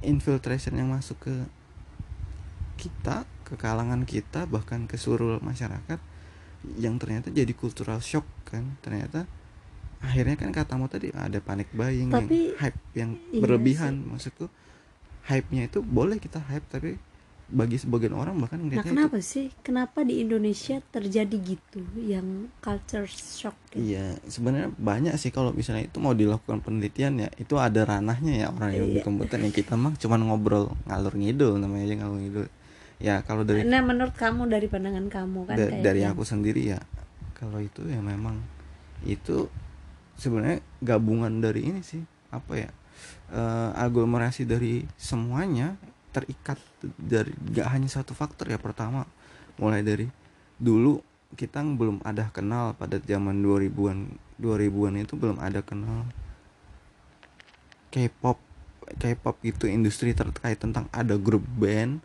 infiltration 0.00 0.76
yang 0.76 0.92
masuk 0.92 1.16
ke 1.20 1.34
kita, 2.74 3.24
ke 3.42 3.54
kalangan 3.54 4.02
kita, 4.04 4.46
bahkan 4.46 4.86
ke 4.90 4.98
seluruh 4.98 5.40
masyarakat 5.40 5.98
yang 6.80 6.96
ternyata 6.96 7.28
jadi 7.28 7.50
cultural 7.52 8.00
shock 8.00 8.24
kan. 8.46 8.76
Ternyata 8.80 9.24
akhirnya 10.04 10.36
kan 10.36 10.52
katamu 10.52 10.84
tadi 10.86 11.08
ada 11.16 11.40
panic 11.40 11.72
buying 11.72 12.12
yang 12.12 12.28
Tapi, 12.28 12.52
hype 12.60 12.78
yang 12.92 13.16
iya 13.32 13.40
berlebihan 13.40 14.04
maksudku 14.04 14.52
hype-nya 15.24 15.72
itu 15.72 15.80
boleh 15.80 16.20
kita 16.20 16.36
hype 16.36 16.68
tapi 16.68 17.00
bagi 17.44 17.76
sebagian 17.76 18.16
orang 18.16 18.36
bahkan 18.40 18.56
nah 18.56 18.68
ngeliatnya 18.68 18.88
itu 18.88 18.96
kenapa 18.96 19.18
sih 19.20 19.46
kenapa 19.60 20.00
di 20.04 20.20
Indonesia 20.20 20.80
terjadi 20.92 21.36
gitu 21.40 21.80
yang 22.00 22.48
culture 22.60 23.04
shock 23.04 23.52
gitu? 23.72 23.84
Iya, 23.84 24.16
sebenarnya 24.28 24.72
banyak 24.76 25.12
sih 25.20 25.28
kalau 25.28 25.52
misalnya 25.52 25.88
itu 25.88 26.00
mau 26.00 26.16
dilakukan 26.16 26.64
penelitian 26.64 27.20
ya, 27.20 27.28
itu 27.36 27.56
ada 27.60 27.84
ranahnya 27.84 28.44
ya 28.44 28.46
orang 28.48 28.72
yang 28.72 28.88
di 28.88 29.00
Iya. 29.00 29.04
komputer 29.04 29.40
yang 29.44 29.52
kita 29.52 29.76
mah 29.76 29.92
cuman 29.96 30.20
ngobrol 30.24 30.72
ngalur 30.88 31.12
ngidul 31.16 31.60
namanya 31.60 31.84
aja 31.84 31.94
ngalur 32.00 32.18
ngidul. 32.20 32.46
Ya 32.98 33.20
kalau 33.22 33.42
dari 33.42 33.66
nah 33.66 33.82
menurut 33.82 34.14
kamu 34.14 34.46
dari 34.46 34.66
pandangan 34.66 35.06
kamu 35.06 35.40
kan 35.44 35.56
da- 35.56 35.82
dari 35.82 36.00
yang- 36.02 36.14
aku 36.14 36.22
sendiri 36.22 36.62
ya, 36.64 36.80
kalau 37.34 37.58
itu 37.58 37.82
ya 37.84 37.98
memang 37.98 38.38
itu 39.02 39.50
sebenarnya 40.14 40.62
gabungan 40.80 41.42
dari 41.42 41.66
ini 41.66 41.82
sih 41.82 42.00
apa 42.30 42.52
ya 42.56 42.70
eh, 43.28 43.70
aglomerasi 43.76 44.46
dari 44.46 44.86
semuanya 44.94 45.74
terikat 46.14 46.56
dari 46.94 47.34
gak 47.50 47.74
hanya 47.74 47.90
satu 47.90 48.14
faktor 48.14 48.46
ya 48.46 48.56
pertama 48.56 49.02
mulai 49.56 49.82
dari 49.82 50.06
dulu 50.56 51.02
kita 51.34 51.58
belum 51.60 51.98
ada 52.02 52.30
kenal 52.30 52.78
pada 52.78 53.02
zaman 53.02 53.42
2000-an 53.42 54.06
2000-an 54.38 54.94
itu 54.96 55.18
belum 55.18 55.42
ada 55.42 55.60
kenal 55.60 56.06
K-pop 57.90 58.38
K-pop 58.94 59.36
itu 59.42 59.66
industri 59.66 60.12
terkait 60.12 60.58
tentang 60.58 60.86
ada 60.90 61.16
grup 61.16 61.42
band 61.56 61.98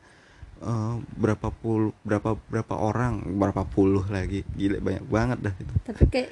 eh, 0.60 0.96
berapa 1.16 1.48
puluh 1.50 1.92
berapa 2.04 2.36
berapa 2.48 2.76
orang 2.76 3.24
berapa 3.36 3.64
puluh 3.66 4.04
lagi 4.08 4.44
gila 4.54 4.80
banyak 4.80 5.06
banget 5.08 5.38
dah 5.42 5.56
itu 5.56 5.74
tapi 5.84 6.04
kayak 6.08 6.32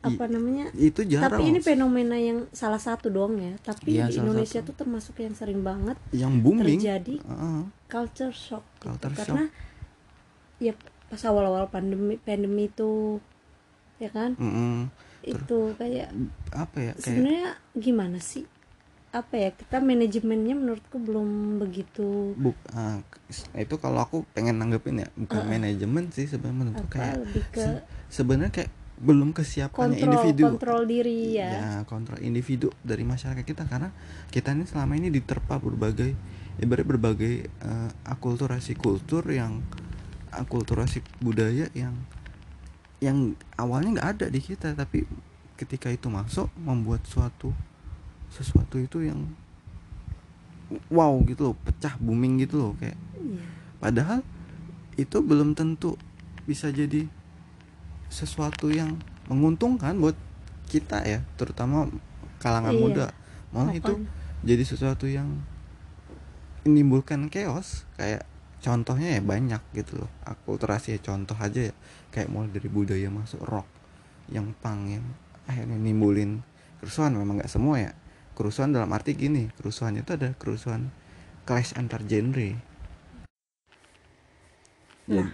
apa 0.00 0.24
namanya 0.32 0.72
itu 0.72 1.04
jarang 1.04 1.28
tapi 1.36 1.52
ini 1.52 1.60
fenomena 1.60 2.16
yang 2.16 2.48
salah 2.56 2.80
satu 2.80 3.12
doang 3.12 3.36
ya 3.36 3.52
tapi 3.60 4.00
Iya, 4.00 4.08
di 4.08 4.16
Indonesia 4.16 4.64
satu. 4.64 4.72
tuh 4.72 4.74
termasuk 4.80 5.20
yang 5.20 5.36
sering 5.36 5.60
banget 5.60 6.00
yang 6.16 6.40
booming 6.40 6.80
terjadi 6.80 7.20
Heeh. 7.20 7.60
culture 7.84 8.32
shock 8.32 8.64
gitu. 8.80 8.88
Culture 8.88 9.12
karena 9.12 9.44
ya 10.56 10.72
pas 11.12 11.20
awal-awal 11.28 11.68
pandemi 11.68 12.16
pandemi 12.16 12.72
itu 12.72 13.20
ya 14.00 14.08
kan 14.08 14.40
Mm-mm. 14.40 14.88
itu 15.20 15.58
kayak 15.76 16.08
apa 16.56 16.76
ya 16.80 16.92
kayak 16.96 17.04
sebenarnya 17.04 17.48
gimana 17.76 18.16
sih 18.24 18.48
apa 19.10 19.34
ya 19.34 19.50
kita 19.50 19.82
manajemennya 19.82 20.54
menurutku 20.54 21.02
belum 21.02 21.58
begitu 21.58 22.30
buk 22.38 22.54
ah, 22.70 23.02
itu 23.58 23.74
kalau 23.82 24.06
aku 24.06 24.22
pengen 24.30 24.62
nanggepin 24.62 25.02
ya 25.02 25.08
bukan 25.18 25.42
manajemen 25.50 26.14
sih 26.14 26.30
sebenarnya 26.30 26.58
menurutku. 26.62 26.86
Apa 26.86 26.94
kayak 26.94 27.16
ke 27.50 27.58
se- 27.58 27.82
sebenarnya 28.06 28.52
kayak 28.54 28.70
belum 29.00 29.32
kesiapannya 29.32 29.96
kontrol 29.98 30.06
individu. 30.06 30.44
kontrol 30.46 30.82
diri 30.86 31.18
ya, 31.34 31.48
ya 31.50 31.68
kontrol 31.88 32.20
individu 32.22 32.68
dari 32.86 33.02
masyarakat 33.02 33.42
kita 33.42 33.64
karena 33.66 33.90
kita 34.30 34.52
ini 34.54 34.68
selama 34.68 34.92
ini 34.94 35.08
diterpa 35.10 35.58
berbagai 35.58 36.14
ibarat 36.62 36.86
berbagai 36.86 37.48
eh, 37.50 37.90
akulturasi 38.06 38.78
kultur 38.78 39.26
yang 39.32 39.64
akulturasi 40.30 41.02
budaya 41.18 41.66
yang 41.74 41.96
yang 43.02 43.34
awalnya 43.56 43.98
nggak 43.98 44.08
ada 44.20 44.26
di 44.30 44.38
kita 44.38 44.76
tapi 44.76 45.02
ketika 45.56 45.90
itu 45.90 46.06
masuk 46.12 46.46
membuat 46.60 47.02
suatu 47.08 47.50
sesuatu 48.30 48.78
itu 48.78 49.04
yang 49.04 49.20
wow 50.88 51.18
gitu 51.26 51.50
loh 51.50 51.56
pecah 51.58 51.98
booming 51.98 52.38
gitu 52.40 52.56
loh 52.58 52.72
kayak 52.78 52.94
Iya. 53.20 53.42
padahal 53.82 54.20
itu 54.96 55.18
belum 55.20 55.52
tentu 55.52 55.98
bisa 56.46 56.70
jadi 56.70 57.04
sesuatu 58.08 58.70
yang 58.72 58.96
menguntungkan 59.28 59.98
buat 59.98 60.16
kita 60.66 61.02
ya 61.04 61.20
terutama 61.36 61.90
kalangan 62.38 62.74
Iya. 62.74 62.80
muda 62.80 63.06
malah 63.50 63.74
itu 63.74 63.92
Makanya. 63.92 64.10
jadi 64.46 64.62
sesuatu 64.64 65.06
yang 65.10 65.42
menimbulkan 66.62 67.26
chaos 67.28 67.84
kayak 67.96 68.24
contohnya 68.60 69.16
ya 69.16 69.20
banyak 69.24 69.62
gitu 69.72 70.04
loh 70.04 70.10
akulturasi 70.22 70.96
ya 70.96 71.00
contoh 71.00 71.34
aja 71.34 71.72
ya 71.72 71.74
kayak 72.12 72.28
mulai 72.28 72.52
dari 72.52 72.68
budaya 72.68 73.08
masuk 73.08 73.40
rock 73.42 73.66
yang 74.28 74.52
punk 74.60 75.00
yang 75.00 75.04
akhirnya 75.48 75.80
nimbulin 75.80 76.44
kerusuhan 76.78 77.16
memang 77.16 77.40
nggak 77.40 77.50
semua 77.50 77.80
ya 77.80 77.92
kerusuhan 78.40 78.72
dalam 78.72 78.88
arti 78.96 79.12
gini 79.12 79.52
kerusuhan 79.60 80.00
itu 80.00 80.16
ada 80.16 80.32
kerusuhan 80.40 80.88
clash 81.44 81.76
antar 81.76 82.00
genre 82.08 82.70
Nah. 85.10 85.26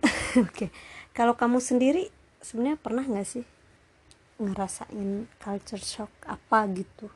Oke, 0.48 0.72
kalau 1.12 1.36
kamu 1.36 1.60
sendiri 1.60 2.08
sebenarnya 2.40 2.80
pernah 2.80 3.04
nggak 3.04 3.28
sih 3.28 3.44
ngerasain 4.40 5.28
culture 5.36 5.84
shock 5.84 6.08
apa 6.24 6.64
gitu? 6.72 7.12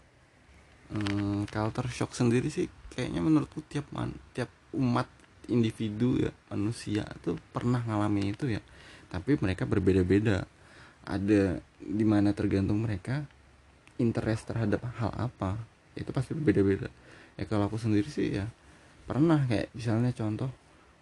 Hmm, 0.93 1.49
culture 1.49 1.89
shock 1.89 2.13
sendiri 2.13 2.53
sih 2.53 2.69
kayaknya 2.93 3.25
menurutku 3.25 3.65
tiap 3.65 3.89
man, 3.89 4.13
tiap 4.37 4.53
umat 4.77 5.09
individu 5.49 6.21
ya 6.21 6.31
manusia 6.53 7.09
tuh 7.25 7.41
pernah 7.57 7.81
ngalamin 7.81 8.37
itu 8.37 8.53
ya 8.53 8.61
tapi 9.09 9.41
mereka 9.41 9.65
berbeda-beda 9.65 10.45
ada 11.03 11.59
di 11.81 12.05
mana 12.07 12.31
tergantung 12.37 12.85
mereka 12.85 13.27
interest 14.03 14.51
terhadap 14.51 14.83
hal 14.99 15.15
apa 15.15 15.55
itu 15.95 16.11
pasti 16.11 16.35
berbeda-beda. 16.35 16.91
Ya 17.39 17.47
kalau 17.47 17.71
aku 17.71 17.79
sendiri 17.79 18.11
sih 18.11 18.35
ya 18.35 18.51
pernah 19.07 19.47
kayak 19.47 19.71
misalnya 19.73 20.11
contoh 20.11 20.51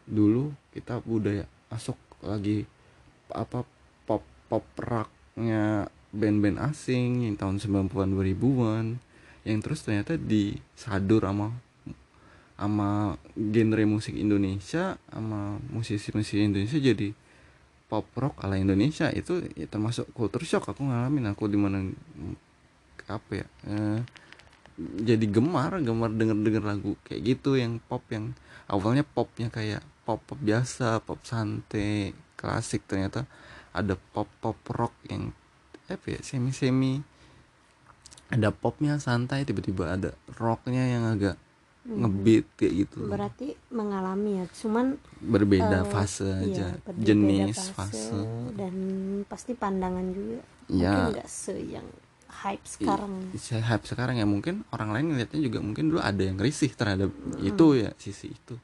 dulu 0.04 0.52
kita 0.76 1.00
budaya 1.00 1.48
masuk 1.72 1.96
lagi 2.20 2.68
apa 3.32 3.64
pop 4.04 4.22
pop 4.50 4.64
rocknya 4.76 5.88
band-band 6.10 6.58
asing 6.58 7.24
yang 7.24 7.38
tahun 7.38 7.62
90-an 7.62 8.10
2000-an 8.18 8.86
yang 9.46 9.58
terus 9.62 9.86
ternyata 9.86 10.18
disadur 10.18 11.22
sama 11.22 11.54
sama 12.60 13.16
genre 13.32 13.84
musik 13.88 14.12
Indonesia 14.18 15.00
sama 15.08 15.56
musisi-musisi 15.72 16.44
Indonesia 16.44 16.76
jadi 16.76 17.16
pop 17.90 18.06
rock 18.14 18.38
ala 18.46 18.54
Indonesia. 18.54 19.10
Itu 19.10 19.42
ya 19.58 19.66
termasuk 19.66 20.14
culture 20.14 20.46
shock. 20.46 20.70
Aku 20.70 20.86
ngalamin 20.86 21.34
aku 21.34 21.50
di 21.50 21.58
mana 21.58 21.82
apa 23.10 23.32
ya 23.42 23.46
eh, 23.66 24.00
jadi 25.02 25.26
gemar 25.28 25.82
gemar 25.82 26.10
denger 26.14 26.38
denger 26.40 26.64
lagu 26.64 26.96
kayak 27.04 27.20
gitu 27.26 27.58
yang 27.58 27.82
pop 27.84 28.06
yang 28.08 28.32
awalnya 28.70 29.02
popnya 29.02 29.50
kayak 29.50 29.82
pop 30.06 30.22
pop 30.24 30.38
biasa 30.40 31.02
pop 31.02 31.20
santai 31.26 32.16
klasik 32.38 32.86
ternyata 32.86 33.28
ada 33.74 33.98
pop 34.14 34.30
pop 34.40 34.56
rock 34.72 34.94
yang 35.10 35.34
apa 35.90 36.06
ya 36.06 36.20
semi 36.22 36.54
semi 36.54 37.02
ada 38.30 38.54
popnya 38.54 38.96
santai 39.02 39.42
tiba-tiba 39.42 39.98
ada 39.98 40.14
rocknya 40.38 40.86
yang 40.86 41.04
agak 41.18 41.34
ngebeat 41.80 42.46
kayak 42.54 42.72
gitu. 42.86 43.08
Berarti 43.08 43.56
mengalami 43.72 44.44
ya, 44.44 44.46
cuman 44.52 45.00
berbeda 45.18 45.82
eh, 45.82 45.88
fase 45.88 46.28
aja 46.28 46.76
iya, 46.76 46.84
berbeda 46.84 47.02
jenis 47.02 47.58
fase, 47.72 48.20
dan 48.54 48.74
pasti 49.26 49.56
pandangan 49.56 50.06
juga. 50.12 50.40
Iya. 50.68 50.92
Mungkin 50.92 51.12
nggak 51.16 51.28
se 51.28 51.54
yang 51.56 51.88
hype 52.30 52.64
sekarang. 52.64 53.12
saya 53.36 53.62
hype 53.66 53.84
sekarang 53.84 54.16
ya. 54.16 54.26
Mungkin 54.26 54.62
orang 54.70 54.90
lain 54.94 55.06
ngeliatnya 55.14 55.40
juga 55.42 55.58
mungkin 55.60 55.90
dulu 55.90 56.00
ada 56.00 56.22
yang 56.22 56.38
risih 56.38 56.70
terhadap 56.72 57.10
itu 57.42 57.66
ya 57.76 57.90
sisi 57.98 58.30
itu. 58.32 58.54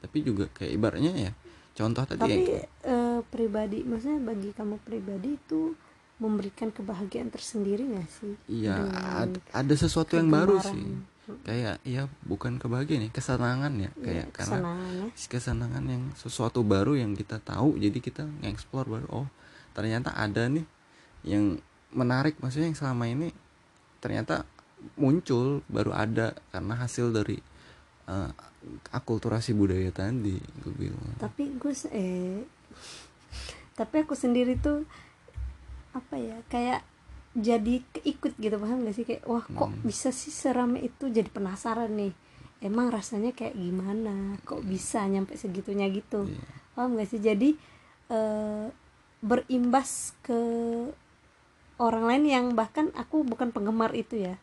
Tapi 0.00 0.22
juga 0.22 0.46
kayak 0.54 0.72
ibaratnya 0.72 1.12
ya 1.12 1.32
contoh 1.76 2.08
tadi 2.08 2.24
Tapi 2.24 2.40
ya, 2.48 2.64
eh, 2.88 3.20
pribadi, 3.28 3.84
maksudnya 3.84 4.20
bagi 4.24 4.50
kamu 4.56 4.80
pribadi 4.80 5.36
itu 5.36 5.76
memberikan 6.16 6.72
kebahagiaan 6.72 7.28
tersendiri 7.28 7.92
gak 7.92 8.08
sih? 8.08 8.32
Iya 8.48 8.88
ad- 9.28 9.42
ada 9.52 9.74
sesuatu 9.76 10.16
yang 10.16 10.32
baru 10.32 10.56
sih. 10.64 10.96
Kayak 11.42 11.82
ya 11.82 12.06
bukan 12.22 12.56
kebahagiaan 12.56 13.06
ya 13.06 13.10
kesenangan 13.12 13.72
ya. 13.76 13.90
Kayak 14.00 14.30
Ya, 14.30 14.32
karena 14.32 14.56
kesenangan 14.62 14.90
ya. 14.96 15.06
kesenangan 15.28 15.84
yang 15.84 16.02
sesuatu 16.16 16.64
baru 16.64 16.96
yang 16.96 17.12
kita 17.12 17.42
tahu 17.42 17.76
jadi 17.76 17.98
kita 18.00 18.24
nge-explore 18.40 18.88
baru 18.88 19.08
oh 19.12 19.28
ternyata 19.76 20.16
ada 20.16 20.48
nih 20.48 20.64
yang 21.26 21.60
menarik 21.96 22.36
maksudnya 22.38 22.68
yang 22.68 22.78
selama 22.78 23.08
ini 23.08 23.32
ternyata 23.98 24.44
muncul 24.94 25.64
baru 25.66 25.96
ada 25.96 26.36
karena 26.52 26.74
hasil 26.76 27.10
dari 27.10 27.40
eh, 28.06 28.30
akulturasi 28.92 29.56
budaya 29.56 29.88
tadi 29.90 30.36
gue 30.36 30.72
bilang. 30.76 31.16
Tapi 31.16 31.56
gue 31.56 31.72
eh 31.90 32.44
tapi 33.76 34.04
aku 34.04 34.16
sendiri 34.16 34.56
tuh 34.56 34.84
apa 35.92 36.16
ya 36.16 36.36
kayak 36.48 36.80
jadi 37.36 37.84
keikut 37.92 38.32
gitu 38.36 38.56
paham 38.56 38.84
gak 38.84 38.96
sih? 38.96 39.04
Kayak 39.04 39.24
wah 39.28 39.44
kok 39.44 39.68
Hmm. 39.68 39.84
bisa 39.84 40.08
sih 40.08 40.32
serame 40.32 40.80
itu 40.80 41.08
jadi 41.08 41.28
penasaran 41.28 41.92
nih? 41.92 42.12
Emang 42.64 42.88
rasanya 42.88 43.36
kayak 43.36 43.52
gimana? 43.52 44.40
Kok 44.48 44.64
bisa 44.64 45.04
nyampe 45.04 45.36
segitunya 45.36 45.88
gitu? 45.92 46.24
Iya. 46.24 46.44
paham 46.72 46.96
gak 46.96 47.08
sih? 47.08 47.20
Jadi 47.20 47.56
eh, 48.08 48.66
berimbas 49.20 50.12
ke 50.20 50.40
orang 51.76 52.04
lain 52.08 52.24
yang 52.26 52.46
bahkan 52.56 52.88
aku 52.96 53.22
bukan 53.24 53.52
penggemar 53.52 53.92
itu 53.92 54.20
ya 54.20 54.36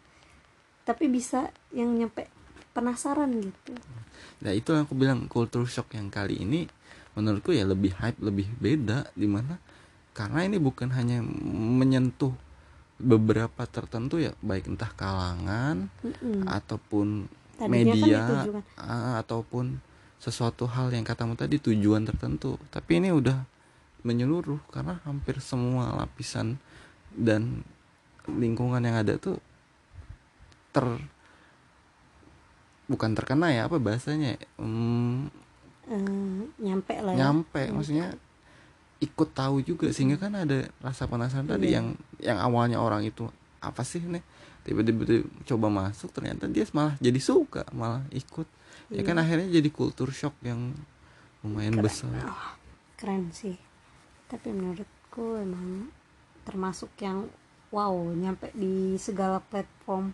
tapi 0.84 1.08
bisa 1.08 1.50
yang 1.72 1.96
nyampe 1.96 2.28
penasaran 2.76 3.30
gitu 3.40 3.74
Nah 4.44 4.52
itu 4.52 4.76
yang 4.76 4.84
aku 4.84 4.96
bilang 5.00 5.32
culture 5.32 5.64
shock 5.64 5.96
yang 5.96 6.12
kali 6.12 6.44
ini 6.44 6.68
menurutku 7.16 7.56
ya 7.56 7.64
lebih 7.64 7.96
hype 7.96 8.20
lebih 8.20 8.50
beda 8.60 9.08
di 9.16 9.28
mana 9.30 9.56
karena 10.12 10.46
ini 10.46 10.58
bukan 10.60 10.92
hanya 10.94 11.24
menyentuh 11.80 12.34
beberapa 13.00 13.64
tertentu 13.66 14.22
ya 14.22 14.36
baik 14.44 14.70
entah 14.70 14.92
kalangan 14.94 15.90
Mm-mm. 16.04 16.46
ataupun 16.46 17.26
Tadinya 17.58 17.62
kan 17.64 17.70
media 17.70 18.20
ditujukan. 18.26 18.64
ah, 18.78 19.14
ataupun 19.22 19.66
sesuatu 20.22 20.66
hal 20.70 20.92
yang 20.94 21.04
katamu 21.04 21.36
tadi 21.36 21.60
tujuan 21.60 22.04
tertentu 22.08 22.56
tapi 22.72 23.02
ini 23.02 23.12
udah 23.12 23.44
menyeluruh 24.04 24.60
karena 24.72 25.00
hampir 25.04 25.40
semua 25.40 25.96
lapisan 25.96 26.60
dan 27.16 27.62
lingkungan 28.26 28.80
yang 28.80 28.96
ada 28.96 29.16
tuh 29.16 29.38
ter 30.70 30.86
bukan 32.86 33.12
terkena 33.14 33.50
ya 33.50 33.66
apa 33.66 33.78
bahasanya 33.78 34.36
ya? 34.36 34.42
Hmm, 34.58 35.30
Eh, 35.84 36.48
nyampe 36.64 36.96
lah 36.96 37.12
ya. 37.12 37.28
Nyampe 37.28 37.68
maksudnya 37.70 38.16
ikut 38.98 39.30
tahu 39.36 39.60
juga 39.62 39.92
sehingga 39.92 40.16
kan 40.16 40.32
ada 40.34 40.64
rasa 40.80 41.04
penasaran 41.06 41.44
tadi 41.44 41.68
Iya. 41.68 41.84
yang 41.84 41.88
yang 42.24 42.38
awalnya 42.40 42.80
orang 42.80 43.04
itu 43.04 43.28
apa 43.60 43.84
sih 43.84 44.00
nih 44.00 44.24
tiba-tiba 44.64 45.04
tiba- 45.04 45.28
coba 45.44 45.68
masuk 45.68 46.16
ternyata 46.16 46.48
dia 46.48 46.64
malah 46.72 46.96
jadi 46.98 47.20
suka 47.20 47.68
malah 47.72 48.00
ikut. 48.10 48.48
Ya 48.90 49.04
kan 49.04 49.20
akhirnya 49.20 49.52
jadi 49.52 49.70
kultur 49.70 50.08
shock 50.10 50.40
yang 50.40 50.72
lumayan 51.44 51.76
besar. 51.78 52.08
Oh, 52.24 52.56
keren 52.96 53.28
sih. 53.36 53.60
Tapi 54.32 54.56
menurutku 54.56 55.36
emang 55.36 55.92
termasuk 56.44 56.92
yang 57.00 57.28
wow 57.74 57.96
nyampe 58.14 58.54
di 58.54 58.96
segala 59.02 59.42
platform 59.42 60.14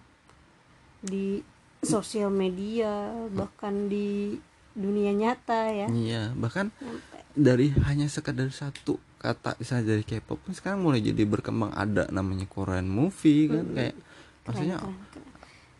di 1.03 1.43
sosial 1.83 2.31
media 2.31 3.11
bahkan 3.31 3.91
di 3.91 4.39
dunia 4.75 5.11
nyata 5.11 5.71
ya. 5.71 5.87
Iya 5.91 6.31
bahkan 6.39 6.71
nyampe. 6.79 7.17
dari 7.35 7.67
hanya 7.83 8.07
sekedar 8.07 8.51
satu 8.51 8.99
kata 9.19 9.59
misalnya 9.59 9.95
dari 9.95 10.03
K-pop 10.07 10.39
pun 10.39 10.55
sekarang 10.55 10.79
mulai 10.79 11.03
jadi 11.03 11.23
berkembang. 11.27 11.75
Ada 11.75 12.07
namanya 12.11 12.47
Korean 12.47 12.87
movie 12.87 13.51
kan 13.51 13.67
kayak 13.75 13.95
keren, 13.95 14.43
maksudnya 14.47 14.77
keren, 14.79 14.97
keren. 15.11 15.27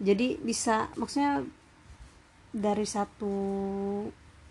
jadi 0.03 0.27
bisa 0.43 0.75
maksudnya 0.99 1.31
dari 2.49 2.85
satu 2.88 3.33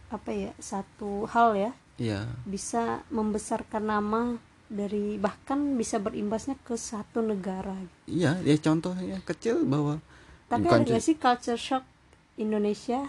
apa 0.09 0.31
ya 0.33 0.53
satu 0.57 1.29
hal 1.29 1.53
ya 1.59 1.73
ya 2.01 2.25
bisa 2.47 3.03
membesarkan 3.13 3.85
nama 3.85 4.39
dari 4.69 5.17
bahkan 5.17 5.81
bisa 5.81 5.97
berimbasnya 5.97 6.61
ke 6.61 6.77
satu 6.77 7.25
negara 7.25 7.73
iya 8.05 8.37
ya 8.45 8.55
contohnya 8.61 9.21
kecil 9.25 9.65
bahwa 9.65 10.01
tapi 10.49 10.69
ada 10.69 10.85
nggak 10.85 11.01
sih 11.01 11.17
culture 11.17 11.57
shock 11.57 11.85
Indonesia 12.37 13.09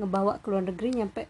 ngebawa 0.00 0.40
ke 0.40 0.46
luar 0.48 0.64
negeri 0.72 1.04
nyampe 1.04 1.28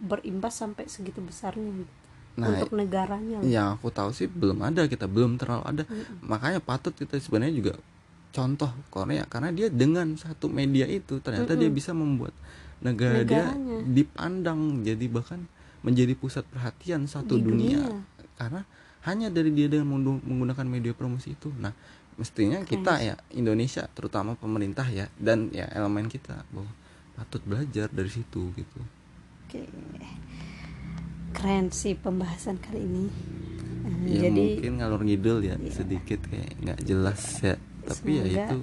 berimbas 0.00 0.60
sampai 0.60 0.88
segitu 0.88 1.20
besarnya 1.20 1.84
gitu. 1.84 1.92
nah 2.36 2.52
untuk 2.52 2.72
negaranya 2.76 3.40
yang 3.44 3.76
aku 3.76 3.88
tahu 3.92 4.12
sih 4.12 4.28
belum 4.28 4.60
ada 4.64 4.88
kita 4.88 5.08
belum 5.08 5.40
terlalu 5.40 5.64
ada 5.64 5.84
makanya 6.24 6.60
patut 6.60 6.92
kita 6.92 7.16
sebenarnya 7.16 7.54
juga 7.56 7.74
contoh 8.32 8.68
Korea 8.92 9.24
karena 9.24 9.48
dia 9.52 9.72
dengan 9.72 10.12
satu 10.20 10.52
media 10.52 10.84
itu 10.84 11.20
ternyata 11.24 11.56
dia 11.56 11.72
bisa 11.72 11.96
membuat 11.96 12.36
negara 12.84 13.24
dia 13.24 13.56
dipandang 13.88 14.84
jadi 14.84 15.08
bahkan 15.08 15.48
menjadi 15.80 16.12
pusat 16.12 16.44
perhatian 16.50 17.08
satu 17.08 17.40
Di 17.40 17.44
dunia. 17.48 17.80
dunia. 17.80 18.04
karena 18.36 18.62
hanya 19.06 19.30
dari 19.30 19.50
dia 19.50 19.66
dengan 19.66 19.86
menggunakan 20.18 20.66
media 20.66 20.92
promosi 20.92 21.32
itu 21.32 21.48
nah 21.56 21.70
mestinya 22.16 22.60
kita 22.62 22.98
ya 22.98 23.14
Indonesia 23.30 23.86
terutama 23.88 24.34
pemerintah 24.34 24.88
ya 24.88 25.06
dan 25.16 25.48
ya 25.50 25.68
elemen 25.70 26.06
kita 26.06 26.42
bahwa 26.48 26.68
patut 27.14 27.42
belajar 27.42 27.88
dari 27.88 28.08
situ 28.08 28.52
gitu 28.52 28.80
Oke. 29.46 29.62
Keren 31.30 31.68
sih 31.68 31.94
pembahasan 31.94 32.56
kali 32.56 32.80
ini. 32.80 33.04
Eh, 34.08 34.18
ya 34.18 34.20
Jadi 34.26 34.58
mungkin 34.58 34.72
ngalor 34.80 35.02
ngidul 35.04 35.38
ya 35.44 35.54
Iya. 35.54 35.70
sedikit 35.70 36.20
kayak 36.24 36.50
nggak 36.58 36.80
jelas 36.82 37.20
ya 37.38 37.54
tapi 37.84 38.18
ya 38.18 38.24
itu 38.26 38.58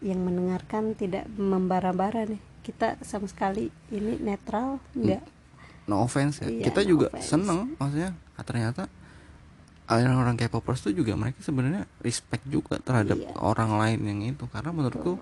yang 0.00 0.20
mendengarkan 0.22 0.94
tidak 0.94 1.28
membara-bara 1.34 2.24
nih. 2.24 2.40
Kita 2.62 2.96
sama 3.02 3.26
sekali 3.26 3.68
ini 3.90 4.16
netral, 4.16 4.78
enggak 4.94 5.26
no 5.84 6.00
offense 6.00 6.40
ya 6.40 6.48
Iya, 6.48 6.70
kita 6.70 6.80
no 6.80 6.88
juga 6.88 7.06
offense. 7.10 7.28
seneng 7.28 7.74
maksudnya 7.76 8.10
ah, 8.32 8.44
ternyata 8.46 8.82
orang-orang 9.90 10.38
K-popers 10.38 10.80
tuh 10.82 10.94
juga 10.94 11.12
mereka 11.14 11.42
sebenarnya 11.42 11.84
respect 12.00 12.44
juga 12.46 12.78
terhadap 12.78 13.18
Iya. 13.18 13.34
orang 13.38 13.76
lain 13.76 14.00
yang 14.06 14.20
itu 14.34 14.44
karena 14.48 14.70
menurutku 14.70 15.18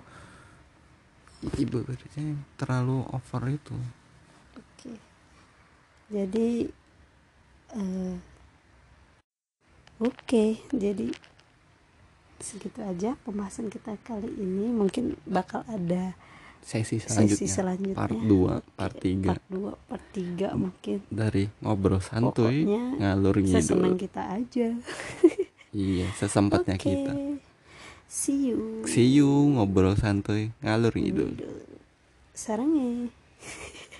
ibaratnya 1.57 2.37
terlalu 2.55 3.01
over 3.09 3.41
itu 3.49 3.75
Oke. 4.53 4.93
Jadi 6.11 6.69
eh, 7.73 8.15
Oke, 10.01 10.57
jadi 10.73 11.13
segitu 12.41 12.81
aja 12.81 13.13
pembahasan 13.21 13.69
kita 13.69 14.01
kali 14.01 14.33
ini. 14.33 14.73
Mungkin 14.73 15.13
bakal 15.29 15.61
ada 15.69 16.17
sesi 16.61 16.97
sesi 16.97 17.09
selanjutnya, 17.09 17.49
selanjutnya. 17.49 17.95
part 17.97 18.15
2 18.15 18.77
part 18.77 18.95
3 18.95 19.25
Part 19.25 19.43
2, 19.49 19.89
part 19.89 20.05
3 20.13 20.53
mungkin. 20.55 20.97
dari 21.09 21.43
ngobrol 21.59 21.99
santuy 21.99 22.63
Pokoknya 22.63 22.83
ngalur 23.01 23.35
Sesenang 23.41 23.57
ngidul 23.57 23.93
kita 23.97 24.21
aja. 24.31 24.67
iya 25.75 26.07
sesempatnya 26.15 26.75
Oke. 26.75 26.85
kita 26.85 27.13
See 28.07 28.51
you. 28.51 28.83
see 28.85 29.07
you 29.07 29.27
ngobrol 29.55 29.95
santuy 29.95 30.51
ngalur 30.59 30.91
ngidul 30.91 31.31
Sarangnya. 32.31 33.07